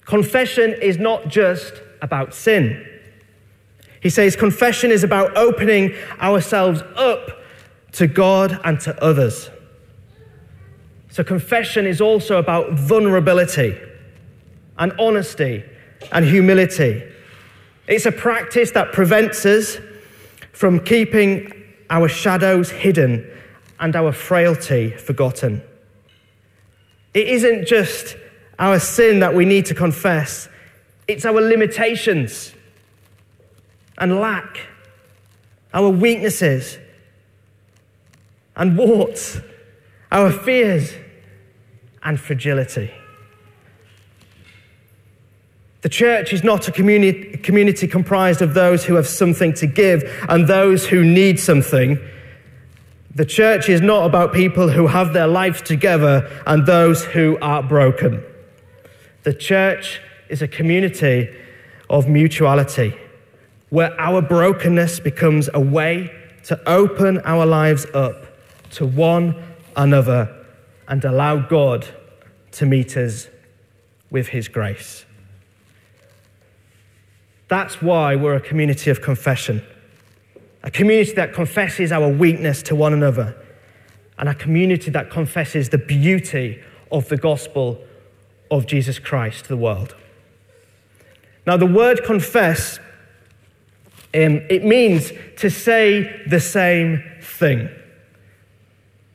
Confession 0.05 0.75
is 0.81 0.97
not 0.97 1.27
just 1.27 1.73
about 2.01 2.33
sin. 2.33 2.87
He 4.01 4.09
says 4.09 4.35
confession 4.35 4.91
is 4.91 5.03
about 5.03 5.35
opening 5.35 5.95
ourselves 6.21 6.81
up 6.95 7.41
to 7.93 8.07
God 8.07 8.59
and 8.63 8.79
to 8.81 9.03
others. 9.03 9.49
So, 11.09 11.23
confession 11.23 11.87
is 11.87 12.01
also 12.01 12.37
about 12.37 12.73
vulnerability 12.73 13.79
and 14.77 14.91
honesty 14.99 15.63
and 16.11 16.25
humility. 16.25 17.01
It's 17.87 18.05
a 18.05 18.11
practice 18.11 18.71
that 18.71 18.91
prevents 18.91 19.45
us 19.45 19.77
from 20.51 20.81
keeping 20.81 21.51
our 21.89 22.07
shadows 22.07 22.69
hidden 22.69 23.25
and 23.79 23.95
our 23.95 24.11
frailty 24.11 24.91
forgotten. 24.91 25.61
It 27.13 27.27
isn't 27.27 27.67
just 27.67 28.17
our 28.59 28.79
sin 28.79 29.19
that 29.19 29.33
we 29.33 29.45
need 29.45 29.65
to 29.67 29.73
confess, 29.73 30.47
it's 31.07 31.25
our 31.25 31.41
limitations 31.41 32.53
and 33.97 34.19
lack, 34.19 34.61
our 35.73 35.89
weaknesses 35.89 36.77
and 38.55 38.77
warts, 38.77 39.39
our 40.11 40.31
fears 40.31 40.93
and 42.03 42.19
fragility. 42.19 42.91
The 45.81 45.89
church 45.89 46.33
is 46.33 46.43
not 46.43 46.67
a 46.67 46.71
community, 46.71 47.37
community, 47.37 47.87
comprised 47.87 48.41
of 48.41 48.55
those 48.55 48.85
who 48.85 48.95
have 48.95 49.07
something 49.07 49.53
to 49.53 49.67
give 49.67 50.03
and 50.27 50.47
those 50.47 50.87
who 50.87 51.03
need 51.03 51.39
something. 51.39 51.99
The 53.15 53.25
church 53.25 53.69
is 53.69 53.79
not 53.79 54.05
about 54.05 54.33
people 54.33 54.69
who 54.69 54.87
have 54.87 55.13
their 55.13 55.27
lives 55.27 55.61
together 55.61 56.29
and 56.45 56.65
those 56.65 57.05
who 57.05 57.37
are 57.41 57.63
broken. 57.63 58.21
The 59.23 59.33
church 59.33 60.01
is 60.27 60.41
a 60.41 60.47
community 60.47 61.33
of 61.89 62.09
mutuality 62.09 62.93
where 63.69 63.99
our 63.99 64.21
brokenness 64.21 64.99
becomes 64.99 65.49
a 65.53 65.59
way 65.59 66.11
to 66.43 66.59
open 66.69 67.19
our 67.19 67.45
lives 67.45 67.85
up 67.93 68.25
to 68.71 68.85
one 68.85 69.35
another 69.75 70.45
and 70.87 71.03
allow 71.03 71.37
God 71.37 71.87
to 72.51 72.65
meet 72.65 72.95
us 72.97 73.27
with 74.09 74.27
His 74.27 74.47
grace. 74.47 75.05
That's 77.47 77.81
why 77.81 78.15
we're 78.15 78.35
a 78.35 78.41
community 78.41 78.89
of 78.89 79.01
confession, 79.01 79.61
a 80.65 80.71
community 80.71 81.13
that 81.13 81.31
confesses 81.31 81.91
our 81.91 82.09
weakness 82.09 82.61
to 82.63 82.75
one 82.75 82.91
another, 82.91 83.35
and 84.17 84.27
a 84.27 84.33
community 84.33 84.91
that 84.91 85.09
confesses 85.09 85.69
the 85.69 85.77
beauty 85.77 86.61
of 86.91 87.07
the 87.09 87.17
gospel 87.17 87.79
of 88.51 88.65
Jesus 88.65 88.99
Christ 88.99 89.43
to 89.43 89.49
the 89.49 89.57
world. 89.57 89.95
Now, 91.45 91.55
the 91.57 91.65
word 91.65 92.03
confess 92.03 92.79
um, 94.15 94.41
it 94.49 94.63
means 94.63 95.11
to 95.37 95.49
say 95.49 96.23
the 96.25 96.39
same 96.39 97.03
thing. 97.21 97.69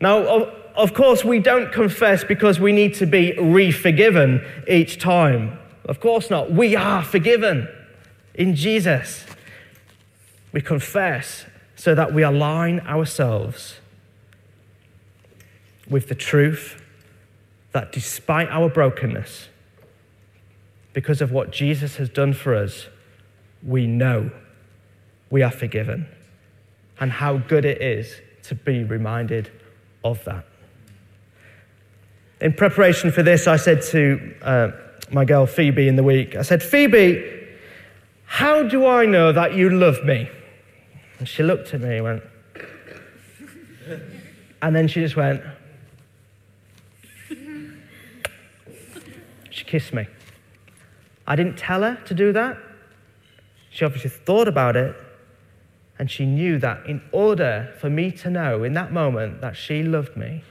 Now, 0.00 0.18
of, 0.18 0.54
of 0.76 0.94
course, 0.94 1.24
we 1.24 1.38
don't 1.38 1.72
confess 1.72 2.22
because 2.22 2.60
we 2.60 2.72
need 2.72 2.94
to 2.94 3.06
be 3.06 3.32
re 3.38 3.72
forgiven 3.72 4.44
each 4.68 4.98
time. 4.98 5.58
Of 5.86 6.00
course 6.00 6.30
not. 6.30 6.52
We 6.52 6.76
are 6.76 7.02
forgiven 7.02 7.66
in 8.34 8.54
Jesus. 8.54 9.24
We 10.52 10.60
confess 10.60 11.46
so 11.76 11.94
that 11.94 12.12
we 12.12 12.22
align 12.22 12.80
ourselves 12.80 13.76
with 15.88 16.08
the 16.08 16.14
truth 16.14 16.82
that 17.72 17.92
despite 17.92 18.48
our 18.48 18.68
brokenness, 18.68 19.48
because 20.92 21.20
of 21.20 21.30
what 21.30 21.52
Jesus 21.52 21.96
has 21.96 22.08
done 22.08 22.32
for 22.32 22.54
us, 22.54 22.86
we 23.62 23.86
know 23.86 24.30
we 25.30 25.42
are 25.42 25.50
forgiven, 25.50 26.08
and 26.98 27.12
how 27.12 27.38
good 27.38 27.64
it 27.64 27.80
is 27.80 28.20
to 28.42 28.54
be 28.54 28.82
reminded 28.82 29.50
of 30.04 30.24
that. 30.24 30.44
In 32.40 32.52
preparation 32.52 33.12
for 33.12 33.22
this, 33.22 33.46
I 33.46 33.56
said 33.56 33.82
to 33.82 34.34
uh, 34.42 34.70
my 35.12 35.24
girl 35.24 35.46
Phoebe 35.46 35.86
in 35.86 35.96
the 35.96 36.02
week, 36.02 36.34
I 36.36 36.42
said, 36.42 36.62
Phoebe, 36.62 37.38
how 38.24 38.62
do 38.62 38.86
I 38.86 39.06
know 39.06 39.32
that 39.32 39.54
you 39.54 39.70
love 39.70 40.04
me? 40.04 40.28
And 41.20 41.28
she 41.28 41.42
looked 41.42 41.74
at 41.74 41.82
me 41.82 41.98
and 41.98 42.04
went, 42.04 42.22
and 44.62 44.74
then 44.74 44.88
she 44.88 45.00
just 45.02 45.16
went, 45.16 45.42
she 49.50 49.64
kissed 49.66 49.92
me. 49.92 50.06
I 51.26 51.36
didn't 51.36 51.58
tell 51.58 51.82
her 51.82 51.96
to 52.06 52.14
do 52.14 52.32
that. 52.32 52.56
She 53.68 53.84
obviously 53.84 54.08
thought 54.08 54.48
about 54.48 54.76
it 54.76 54.96
and 55.98 56.10
she 56.10 56.24
knew 56.24 56.58
that 56.58 56.86
in 56.86 57.02
order 57.12 57.70
for 57.78 57.90
me 57.90 58.10
to 58.12 58.30
know 58.30 58.64
in 58.64 58.72
that 58.72 58.90
moment 58.90 59.42
that 59.42 59.54
she 59.54 59.82
loved 59.82 60.16
me, 60.16 60.42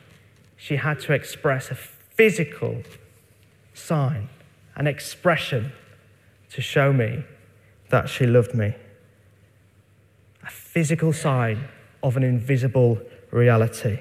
she 0.56 0.76
had 0.76 1.00
to 1.00 1.14
express 1.14 1.72
a 1.72 1.76
physical 1.76 2.84
sign, 3.74 4.30
an 4.76 4.86
expression 4.86 5.72
to 6.52 6.62
show 6.62 6.94
me 6.94 7.24
that 7.90 8.08
she 8.08 8.28
loved 8.28 8.54
me. 8.54 8.76
A 10.44 10.50
physical 10.50 11.14
sign 11.14 11.68
of 12.02 12.18
an 12.18 12.24
invisible 12.24 13.00
reality. 13.32 14.00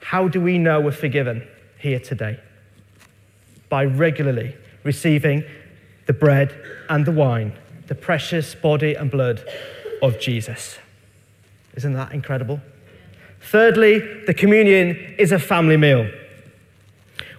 How 0.00 0.28
do 0.28 0.40
we 0.40 0.58
know 0.58 0.80
we're 0.80 0.92
forgiven 0.92 1.46
here 1.78 2.00
today? 2.00 2.38
By 3.68 3.84
regularly 3.84 4.56
receiving 4.84 5.44
the 6.06 6.12
bread 6.12 6.54
and 6.88 7.06
the 7.06 7.12
wine, 7.12 7.52
the 7.86 7.94
precious 7.94 8.54
body 8.54 8.94
and 8.94 9.10
blood 9.10 9.44
of 10.02 10.18
Jesus. 10.18 10.78
Isn't 11.74 11.94
that 11.94 12.12
incredible? 12.12 12.60
Thirdly, 13.40 14.24
the 14.26 14.34
communion 14.34 14.96
is 15.18 15.32
a 15.32 15.38
family 15.38 15.76
meal. 15.76 16.10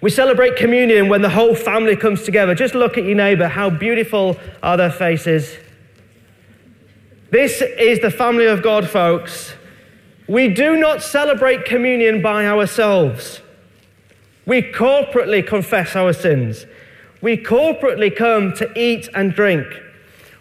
We 0.02 0.10
celebrate 0.10 0.58
communion 0.58 1.08
when 1.08 1.22
the 1.22 1.30
whole 1.30 1.56
family 1.56 1.96
comes 1.96 2.24
together. 2.24 2.56
Just 2.56 2.76
look 2.76 2.98
at 2.98 3.06
your 3.06 3.16
neighbor. 3.16 3.48
How 3.48 3.70
beautiful 3.70 4.38
are 4.62 4.76
their 4.76 4.92
faces? 4.92 5.56
This 7.34 7.64
is 7.64 8.00
the 8.00 8.12
family 8.12 8.46
of 8.46 8.62
God, 8.62 8.88
folks. 8.88 9.56
We 10.28 10.50
do 10.50 10.76
not 10.78 11.02
celebrate 11.02 11.66
communion 11.66 12.22
by 12.22 12.46
ourselves. 12.46 13.42
We 14.46 14.62
corporately 14.62 15.44
confess 15.44 15.96
our 15.96 16.14
sins. 16.14 16.68
We 17.22 17.38
corporately 17.38 18.16
come 18.16 18.54
to 18.58 18.72
eat 18.80 19.10
and 19.16 19.34
drink. 19.34 19.66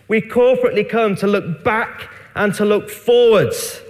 We 0.07 0.21
corporately 0.21 0.87
come 0.87 1.17
to 1.17 1.27
look 1.27 1.65
back 1.65 2.11
and 2.35 2.53
to 2.57 2.67
look 2.67 2.91
forwards. 2.91 3.81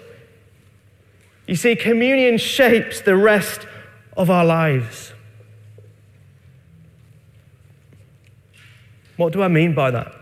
You 1.49 1.57
see, 1.57 1.75
communion 1.75 2.38
shapes 2.38 3.01
the 3.01 3.17
rest 3.17 3.67
of 4.17 4.31
our 4.31 4.45
lives. 4.45 5.12
What 9.17 9.33
do 9.33 9.43
I 9.43 9.49
mean 9.49 9.75
by 9.75 9.91
that? 9.91 10.22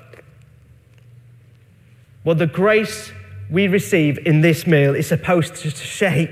Well, 2.24 2.34
the 2.34 2.46
grace 2.46 3.12
we 3.48 3.66
receive 3.66 4.18
in 4.26 4.42
this 4.42 4.66
meal 4.66 4.94
is 4.94 5.08
supposed 5.08 5.56
to 5.56 5.70
shape, 5.70 6.30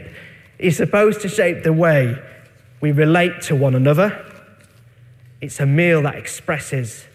is 0.58 0.76
supposed 0.76 1.20
to 1.22 1.28
shape 1.28 1.62
the 1.62 1.72
way 1.72 2.16
we 2.80 2.92
relate 2.92 3.40
to 3.42 3.56
one 3.56 3.74
another. 3.74 4.24
It's 5.40 5.60
a 5.60 5.66
meal 5.66 6.02
that 6.02 6.16
expresses 6.16 7.06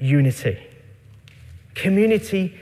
unity. 0.00 0.58
Community, 1.74 2.56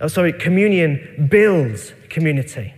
oh, 0.00 0.08
sorry, 0.08 0.32
communion 0.32 1.28
builds 1.30 1.92
community. 2.08 2.74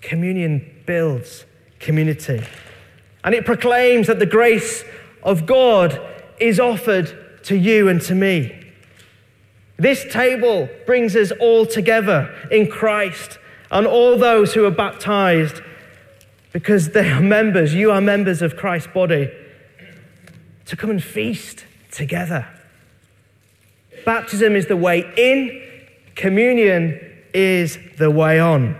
Communion 0.00 0.82
builds 0.86 1.44
community. 1.78 2.42
And 3.24 3.34
it 3.34 3.44
proclaims 3.44 4.06
that 4.06 4.18
the 4.18 4.26
grace 4.26 4.84
of 5.22 5.46
God 5.46 6.00
is 6.40 6.60
offered 6.60 7.42
to 7.44 7.56
you 7.56 7.88
and 7.88 8.00
to 8.02 8.14
me. 8.14 8.54
This 9.76 10.04
table 10.12 10.68
brings 10.86 11.14
us 11.14 11.30
all 11.40 11.64
together 11.64 12.34
in 12.50 12.68
Christ 12.68 13.38
and 13.70 13.86
all 13.86 14.18
those 14.18 14.54
who 14.54 14.64
are 14.64 14.70
baptized 14.70 15.62
because 16.52 16.90
they 16.90 17.10
are 17.10 17.20
members, 17.20 17.74
you 17.74 17.90
are 17.92 18.00
members 18.00 18.42
of 18.42 18.56
Christ's 18.56 18.92
body, 18.92 19.30
to 20.64 20.76
come 20.76 20.90
and 20.90 21.02
feast 21.02 21.64
together. 21.90 22.46
Baptism 24.04 24.56
is 24.56 24.66
the 24.66 24.76
way 24.76 25.04
in, 25.16 25.62
communion 26.14 26.98
is 27.34 27.78
the 27.98 28.10
way 28.10 28.40
on. 28.40 28.76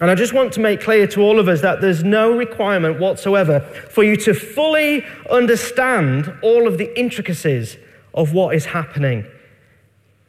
And 0.00 0.10
I 0.10 0.14
just 0.14 0.32
want 0.32 0.52
to 0.52 0.60
make 0.60 0.80
clear 0.80 1.06
to 1.08 1.20
all 1.20 1.40
of 1.40 1.48
us 1.48 1.60
that 1.62 1.80
there's 1.80 2.04
no 2.04 2.36
requirement 2.36 3.00
whatsoever 3.00 3.60
for 3.90 4.04
you 4.04 4.16
to 4.18 4.34
fully 4.34 5.04
understand 5.30 6.32
all 6.42 6.68
of 6.68 6.78
the 6.78 6.96
intricacies 6.98 7.76
of 8.14 8.32
what 8.32 8.54
is 8.54 8.66
happening 8.66 9.26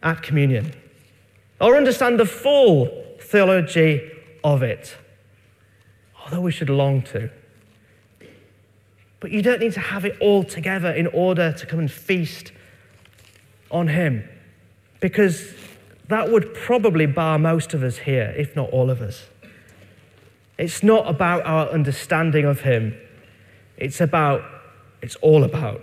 at 0.01 0.23
communion 0.23 0.73
or 1.61 1.75
understand 1.75 2.19
the 2.19 2.25
full 2.25 2.87
theology 3.19 4.11
of 4.43 4.63
it, 4.63 4.95
although 6.23 6.41
we 6.41 6.51
should 6.51 6.69
long 6.69 7.01
to. 7.01 7.29
But 9.19 9.31
you 9.31 9.41
don't 9.41 9.59
need 9.59 9.73
to 9.73 9.79
have 9.81 10.05
it 10.05 10.17
all 10.21 10.43
together 10.43 10.91
in 10.91 11.07
order 11.07 11.51
to 11.51 11.65
come 11.65 11.79
and 11.79 11.91
feast 11.91 12.53
on 13.69 13.89
Him, 13.89 14.27
because 14.99 15.53
that 16.07 16.31
would 16.31 16.53
probably 16.53 17.05
bar 17.05 17.37
most 17.37 17.73
of 17.73 17.83
us 17.83 17.99
here, 17.99 18.33
if 18.37 18.55
not 18.55 18.69
all 18.71 18.89
of 18.89 19.01
us. 19.01 19.27
It's 20.59 20.83
not 20.83 21.07
about 21.07 21.45
our 21.45 21.69
understanding 21.69 22.43
of 22.43 22.59
Him. 22.61 22.93
It's 23.77 24.01
about, 24.01 24.43
it's 25.01 25.15
all 25.15 25.45
about 25.45 25.81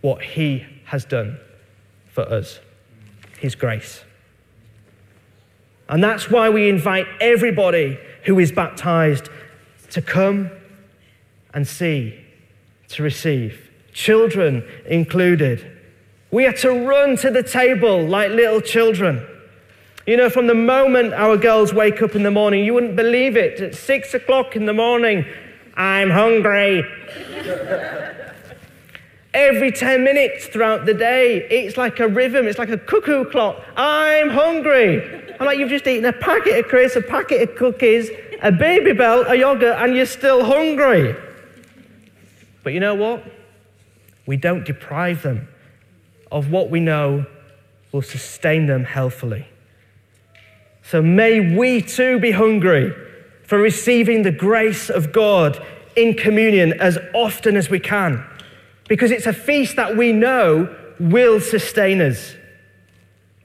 what 0.00 0.22
He 0.22 0.66
has 0.86 1.04
done 1.04 1.38
for 2.10 2.22
us, 2.22 2.58
His 3.38 3.54
grace. 3.54 4.02
And 5.88 6.02
that's 6.02 6.28
why 6.28 6.50
we 6.50 6.68
invite 6.68 7.06
everybody 7.20 7.96
who 8.24 8.40
is 8.40 8.50
baptized 8.50 9.28
to 9.90 10.02
come 10.02 10.50
and 11.54 11.66
see, 11.66 12.18
to 12.88 13.04
receive, 13.04 13.70
children 13.92 14.64
included. 14.84 15.78
We 16.32 16.46
are 16.46 16.52
to 16.54 16.88
run 16.88 17.16
to 17.18 17.30
the 17.30 17.44
table 17.44 18.04
like 18.04 18.32
little 18.32 18.60
children. 18.60 19.24
You 20.06 20.16
know, 20.16 20.28
from 20.28 20.48
the 20.48 20.54
moment 20.54 21.14
our 21.14 21.36
girls 21.36 21.72
wake 21.72 22.02
up 22.02 22.16
in 22.16 22.24
the 22.24 22.30
morning, 22.30 22.64
you 22.64 22.74
wouldn't 22.74 22.96
believe 22.96 23.36
it. 23.36 23.60
At 23.60 23.74
six 23.74 24.14
o'clock 24.14 24.56
in 24.56 24.66
the 24.66 24.72
morning, 24.72 25.24
I'm 25.76 26.10
hungry. 26.10 26.84
Every 29.32 29.70
10 29.70 30.02
minutes 30.02 30.46
throughout 30.46 30.86
the 30.86 30.92
day, 30.92 31.46
it's 31.48 31.76
like 31.76 32.00
a 32.00 32.08
rhythm, 32.08 32.46
it's 32.48 32.58
like 32.58 32.68
a 32.68 32.78
cuckoo 32.78 33.24
clock. 33.30 33.62
I'm 33.76 34.28
hungry. 34.28 35.22
I'm 35.38 35.46
like, 35.46 35.58
you've 35.58 35.70
just 35.70 35.86
eaten 35.86 36.04
a 36.04 36.12
packet 36.12 36.58
of 36.58 36.68
crisps, 36.68 36.96
a 36.96 37.02
packet 37.02 37.48
of 37.48 37.56
cookies, 37.56 38.10
a 38.42 38.50
baby 38.50 38.90
Babybel, 38.90 39.30
a 39.30 39.36
yogurt, 39.36 39.76
and 39.78 39.96
you're 39.96 40.04
still 40.04 40.44
hungry. 40.44 41.14
But 42.64 42.72
you 42.72 42.80
know 42.80 42.94
what? 42.94 43.24
We 44.26 44.36
don't 44.36 44.64
deprive 44.64 45.22
them 45.22 45.48
of 46.30 46.50
what 46.50 46.70
we 46.70 46.80
know 46.80 47.26
will 47.92 48.02
sustain 48.02 48.66
them 48.66 48.84
healthily. 48.84 49.46
So 50.92 51.00
may 51.00 51.56
we 51.56 51.80
too 51.80 52.18
be 52.18 52.32
hungry 52.32 52.92
for 53.44 53.56
receiving 53.56 54.24
the 54.24 54.30
grace 54.30 54.90
of 54.90 55.10
God 55.10 55.58
in 55.96 56.12
communion 56.12 56.74
as 56.74 56.98
often 57.14 57.56
as 57.56 57.70
we 57.70 57.80
can, 57.80 58.22
because 58.90 59.10
it's 59.10 59.24
a 59.24 59.32
feast 59.32 59.76
that 59.76 59.96
we 59.96 60.12
know 60.12 60.68
will 61.00 61.40
sustain 61.40 62.02
us. 62.02 62.34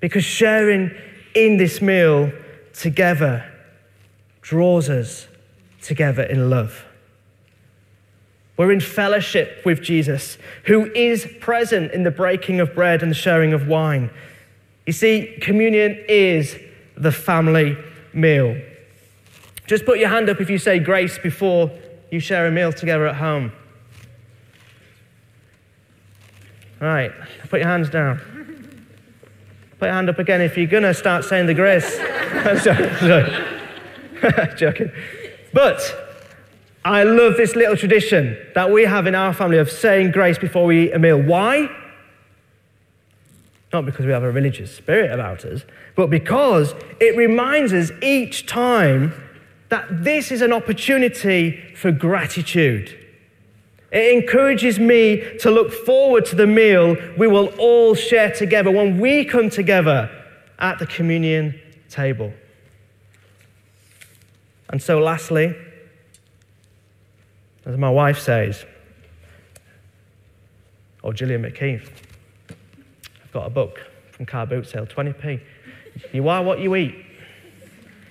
Because 0.02 0.26
sharing 0.26 0.92
in 1.36 1.56
this 1.56 1.82
meal 1.82 2.34
together 2.74 3.50
draws 4.42 4.90
us 4.90 5.30
together 5.82 6.24
in 6.24 6.50
love. 6.50 6.84
We're 8.58 8.74
in 8.74 8.82
fellowship 8.82 9.62
with 9.64 9.82
Jesus, 9.82 10.38
who 10.66 10.92
is 10.94 11.26
present 11.40 11.94
in 11.94 12.04
the 12.04 12.12
breaking 12.12 12.60
of 12.60 12.76
bread 12.76 13.02
and 13.02 13.10
the 13.10 13.16
sharing 13.16 13.54
of 13.54 13.70
wine. 13.70 14.10
You 14.86 14.92
see, 14.92 15.38
communion 15.40 15.98
is 16.10 16.60
the 16.98 17.12
family 17.12 17.78
meal. 18.14 18.60
Just 19.68 19.86
put 19.86 20.00
your 20.00 20.10
hand 20.10 20.30
up 20.30 20.42
if 20.42 20.50
you 20.50 20.58
say 20.58 20.80
grace 20.80 21.18
before 21.18 21.72
you 22.12 22.20
share 22.20 22.48
a 22.48 22.52
meal 22.52 22.72
together 22.72 23.08
at 23.08 23.16
home. 23.16 23.52
Right, 26.80 27.12
put 27.50 27.60
your 27.60 27.70
hands 27.70 27.90
down. 27.90 28.20
Put 29.80 29.88
your 29.88 29.94
hand 29.94 30.10
up 30.10 30.20
again 30.20 30.42
if 30.42 30.58
you're 30.58 30.68
going 30.68 30.84
to 30.84 30.94
start 30.94 31.26
saying 31.26 31.48
the 31.48 31.54
grace. 31.54 31.98
Joking. 34.58 34.92
But 35.54 35.82
I 36.86 37.04
love 37.04 37.38
this 37.38 37.56
little 37.56 37.76
tradition 37.76 38.38
that 38.56 38.72
we 38.72 38.84
have 38.84 39.08
in 39.08 39.16
our 39.16 39.34
family 39.34 39.58
of 39.58 39.70
saying 39.70 40.12
grace 40.12 40.38
before 40.38 40.66
we 40.66 40.88
eat 40.88 40.94
a 40.94 41.00
meal. 41.00 41.22
Why? 41.22 41.70
Not 43.78 43.86
because 43.86 44.08
we 44.08 44.12
have 44.12 44.24
a 44.24 44.32
religious 44.32 44.76
spirit 44.76 45.12
about 45.12 45.46
us, 45.46 45.62
but 45.96 46.10
because 46.10 46.74
it 47.00 47.16
reminds 47.16 47.74
us 47.74 47.92
each 48.02 48.48
time 48.48 49.14
that 49.70 50.04
this 50.04 50.32
is 50.32 50.42
an 50.42 50.52
opportunity 50.52 51.76
for 51.76 51.92
gratitude. 51.92 52.98
It 53.92 54.16
encourages 54.16 54.80
me 54.80 55.38
to 55.42 55.52
look 55.52 55.72
forward 55.72 56.26
to 56.26 56.36
the 56.36 56.48
meal 56.48 56.98
we 57.20 57.28
will 57.28 57.50
all 57.60 57.94
share 57.94 58.32
together 58.32 58.72
when 58.72 59.00
we 59.00 59.24
come 59.24 59.52
together 59.52 60.10
at 60.58 60.80
the 60.80 60.88
communion 60.88 61.62
table. 61.88 62.34
And 64.70 64.82
so, 64.82 64.98
lastly, 64.98 65.56
as 67.64 67.78
my 67.78 67.92
wife 67.92 68.18
says, 68.18 68.66
or 71.04 71.14
Gillian 71.14 71.44
McKeith, 71.44 71.88
I've 73.28 73.34
got 73.34 73.46
a 73.46 73.50
book 73.50 73.86
from 74.14 74.26
car 74.26 74.48
boot 74.48 74.70
sale, 74.70 74.86
20p. 74.86 75.42
You 76.14 76.30
are 76.30 76.42
what 76.42 76.60
you 76.60 76.78
eat. 76.78 76.96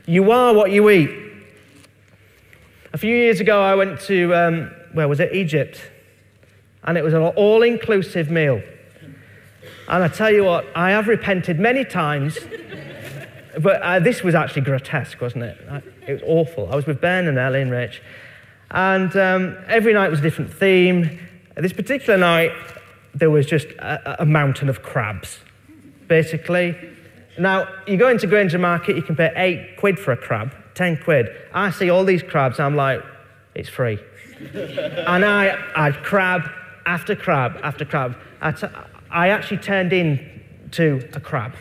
You 0.05 0.31
are 0.31 0.53
what 0.53 0.71
you 0.71 0.91
eat. 0.91 1.09
A 2.93 2.99
few 2.99 3.17
years 3.17 3.41
ago, 3.41 3.63
I 3.63 3.75
went 3.77 3.99
to, 4.03 4.35
um, 4.35 4.71
where 4.93 5.09
was 5.09 5.19
it? 5.19 5.33
Egypt. 5.33 5.81
And 6.85 6.99
it 6.99 7.03
was 7.03 7.15
an 7.15 7.23
all 7.23 7.63
inclusive 7.63 8.31
meal. 8.31 8.63
And 9.89 10.05
I 10.05 10.09
tell 10.09 10.31
you 10.31 10.45
what, 10.45 10.67
I 10.77 10.91
have 10.91 11.09
repented 11.09 11.59
many 11.59 11.87
times, 11.87 12.37
but 13.59 13.81
uh, 13.81 13.99
this 13.99 14.23
was 14.23 14.35
actually 14.35 14.63
grotesque, 14.63 15.19
wasn't 15.19 15.45
it? 15.45 15.83
It 16.07 16.13
was 16.13 16.23
awful. 16.27 16.71
I 16.71 16.77
was 16.77 16.85
with 16.85 17.01
Ben 17.01 17.27
and 17.27 17.39
Ellie 17.39 17.63
and 17.63 17.71
Rich, 17.71 18.03
and 18.71 19.17
um, 19.17 19.57
every 19.67 19.95
night 19.95 20.11
was 20.11 20.19
a 20.19 20.23
different 20.23 20.53
theme. 20.53 21.21
This 21.57 21.73
particular 21.73 22.19
night, 22.19 22.53
there 23.17 23.31
was 23.31 23.47
just 23.47 23.67
a, 23.79 24.23
a 24.23 24.27
mountain 24.27 24.69
of 24.69 24.83
crabs, 24.83 25.39
basically. 26.07 26.77
Now, 27.39 27.67
you 27.87 27.97
go 27.97 28.09
into 28.09 28.27
Grainger 28.27 28.59
Market, 28.59 28.97
you 28.97 29.03
can 29.03 29.17
pay 29.17 29.33
eight 29.37 29.77
quid 29.79 29.99
for 29.99 30.13
a 30.13 30.17
crab, 30.17 30.55
10 30.75 30.99
quid. 30.99 31.29
I 31.55 31.71
see 31.71 31.89
all 31.89 32.05
these 32.05 32.23
crabs, 32.23 32.61
I'm 32.61 32.77
like, 32.77 33.03
it's 33.55 33.71
free. 33.71 33.99
and 34.55 35.25
I 35.25 35.57
had 35.75 36.03
crab 36.03 36.43
after 36.85 37.17
crab 37.17 37.59
after 37.63 37.87
crab. 37.87 38.17
I, 38.43 38.53
t- 38.53 38.67
I 39.11 39.31
actually 39.31 39.59
turned 39.59 39.95
into 39.95 41.09
a 41.15 41.21
crab. 41.21 41.55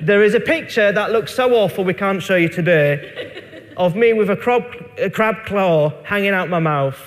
there 0.00 0.22
is 0.22 0.34
a 0.34 0.40
picture 0.40 0.92
that 0.92 1.10
looks 1.10 1.34
so 1.34 1.54
awful 1.54 1.82
we 1.82 1.94
can't 1.94 2.22
show 2.22 2.36
you 2.36 2.48
today 2.48 3.72
of 3.76 3.96
me 3.96 4.12
with 4.12 4.30
a 4.30 4.36
crab, 4.36 4.62
a 4.98 5.10
crab 5.10 5.44
claw 5.44 5.92
hanging 6.04 6.30
out 6.30 6.48
my 6.48 6.60
mouth. 6.60 6.98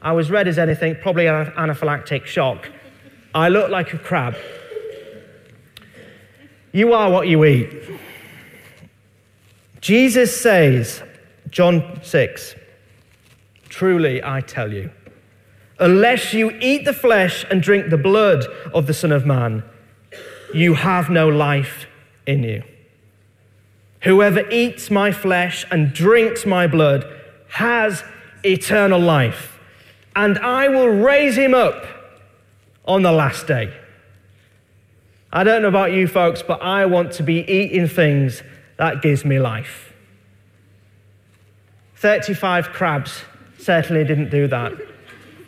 I 0.00 0.12
was 0.12 0.30
red 0.30 0.46
as 0.46 0.58
anything, 0.58 0.96
probably 1.02 1.26
an 1.26 1.46
anaphylactic 1.52 2.26
shock. 2.26 2.68
I 3.34 3.48
look 3.48 3.68
like 3.68 3.92
a 3.92 3.98
crab. 3.98 4.36
You 6.72 6.92
are 6.92 7.10
what 7.10 7.26
you 7.26 7.44
eat. 7.44 7.68
Jesus 9.80 10.40
says, 10.40 11.02
John 11.50 12.00
6, 12.02 12.54
Truly, 13.68 14.22
I 14.22 14.40
tell 14.40 14.72
you, 14.72 14.90
unless 15.80 16.32
you 16.32 16.52
eat 16.60 16.84
the 16.84 16.92
flesh 16.92 17.44
and 17.50 17.60
drink 17.60 17.90
the 17.90 17.98
blood 17.98 18.44
of 18.72 18.86
the 18.86 18.94
Son 18.94 19.10
of 19.10 19.26
Man, 19.26 19.64
you 20.54 20.74
have 20.74 21.10
no 21.10 21.28
life 21.28 21.86
in 22.26 22.44
you. 22.44 22.62
Whoever 24.02 24.48
eats 24.48 24.90
my 24.90 25.10
flesh 25.10 25.66
and 25.72 25.92
drinks 25.92 26.46
my 26.46 26.68
blood 26.68 27.04
has 27.48 28.04
eternal 28.44 29.00
life, 29.00 29.58
and 30.14 30.38
I 30.38 30.68
will 30.68 30.88
raise 30.88 31.36
him 31.36 31.52
up 31.52 32.03
on 32.84 33.02
the 33.02 33.12
last 33.12 33.46
day. 33.46 33.72
I 35.32 35.42
don't 35.42 35.62
know 35.62 35.68
about 35.68 35.92
you 35.92 36.06
folks, 36.06 36.42
but 36.42 36.62
I 36.62 36.86
want 36.86 37.12
to 37.12 37.22
be 37.22 37.40
eating 37.50 37.88
things 37.88 38.42
that 38.76 39.02
gives 39.02 39.24
me 39.24 39.40
life. 39.40 39.92
35 41.96 42.68
crabs 42.68 43.22
certainly 43.58 44.04
didn't 44.04 44.30
do 44.30 44.46
that. 44.46 44.72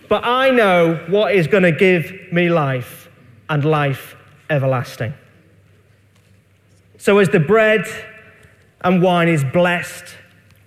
But 0.09 0.25
I 0.25 0.51
know 0.51 0.97
what 1.09 1.35
is 1.35 1.47
going 1.47 1.65
to 1.65 1.73
give 1.73 2.13
me 2.33 2.49
life 2.49 3.09
and 3.49 3.65
life 3.65 4.17
everlasting. 4.49 5.15
So, 6.99 7.19
as 7.19 7.29
the 7.29 7.41
bread 7.41 7.87
and 8.81 9.03
wine 9.03 9.29
is 9.29 9.45
blessed, 9.45 10.17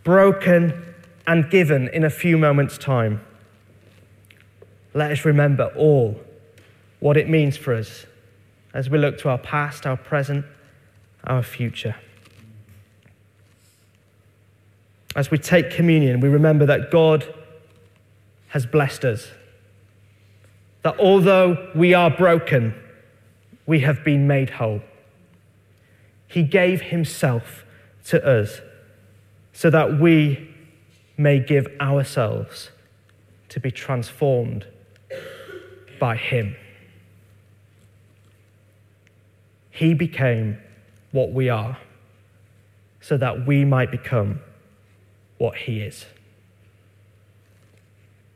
broken, 0.04 0.86
and 1.26 1.50
given 1.50 1.90
in 1.90 2.04
a 2.04 2.10
few 2.10 2.38
moments' 2.38 2.78
time, 2.78 3.22
let 4.94 5.12
us 5.12 5.26
remember 5.26 5.72
all 5.76 6.20
what 7.00 7.18
it 7.18 7.30
means 7.30 7.58
for 7.58 7.74
us 7.74 8.06
as 8.74 8.90
we 8.90 8.98
look 8.98 9.18
to 9.20 9.30
our 9.30 9.38
past, 9.38 9.86
our 9.86 9.98
present, 9.98 10.46
our 11.24 11.44
future. 11.44 11.96
As 15.16 15.32
we 15.32 15.38
take 15.38 15.72
communion, 15.72 16.20
we 16.20 16.30
remember 16.30 16.66
that 16.66 16.92
God 16.92 17.34
has 18.50 18.66
blessed 18.66 19.06
us. 19.06 19.32
That 20.84 21.00
although 21.00 21.72
we 21.76 21.94
are 21.94 22.10
broken, 22.10 22.74
we 23.66 23.82
have 23.82 24.04
been 24.04 24.28
made 24.28 24.52
whole. 24.52 24.82
He 26.28 26.44
gave 26.44 26.82
Himself 26.82 27.66
to 28.06 28.26
us 28.26 28.62
so 29.52 29.70
that 29.70 30.00
we 30.00 30.50
may 31.18 31.40
give 31.40 31.68
ourselves 31.82 32.70
to 33.50 33.60
be 33.60 33.72
transformed 33.72 34.66
by 36.00 36.16
Him. 36.16 36.56
He 39.80 39.94
became 39.94 40.58
what 41.14 41.32
we 41.32 41.48
are 41.48 41.78
so 43.00 43.16
that 43.16 43.48
we 43.48 43.64
might 43.64 43.90
become 43.90 44.42
what 45.38 45.56
He 45.56 45.80
is. 45.80 46.06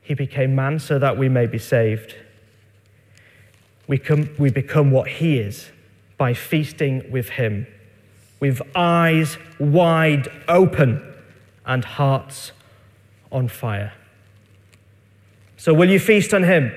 He 0.02 0.14
became 0.14 0.56
man 0.56 0.80
so 0.80 0.98
that 1.00 1.18
we 1.18 1.28
may 1.28 1.46
be 1.46 1.58
saved. 1.58 2.16
We, 3.88 3.98
come, 3.98 4.30
we 4.40 4.52
become 4.52 4.90
what 4.90 5.10
He 5.10 5.38
is 5.38 5.70
by 6.18 6.34
feasting 6.34 7.12
with 7.12 7.32
Him, 7.32 7.68
with 8.40 8.62
eyes 8.74 9.38
wide 9.60 10.30
open 10.48 11.02
and 11.66 11.84
hearts 11.84 12.54
on 13.34 13.50
fire. 13.50 13.92
So, 15.58 15.74
will 15.74 15.90
you 15.90 16.00
feast 16.00 16.34
on 16.34 16.44
Him? 16.44 16.72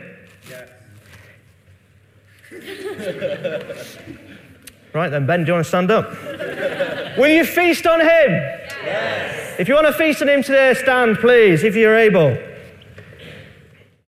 Right 4.96 5.10
then, 5.10 5.26
Ben, 5.26 5.44
do 5.44 5.48
you 5.48 5.52
want 5.52 5.66
to 5.66 5.68
stand 5.68 5.90
up? 5.90 6.10
Will 7.18 7.28
you 7.28 7.44
feast 7.44 7.86
on 7.86 8.00
him? 8.00 8.30
Yes. 8.82 9.56
If 9.58 9.68
you 9.68 9.74
want 9.74 9.86
to 9.86 9.92
feast 9.92 10.22
on 10.22 10.28
him 10.30 10.42
today, 10.42 10.72
stand, 10.72 11.18
please, 11.18 11.64
if 11.64 11.76
you're 11.76 11.94
able. 11.94 12.38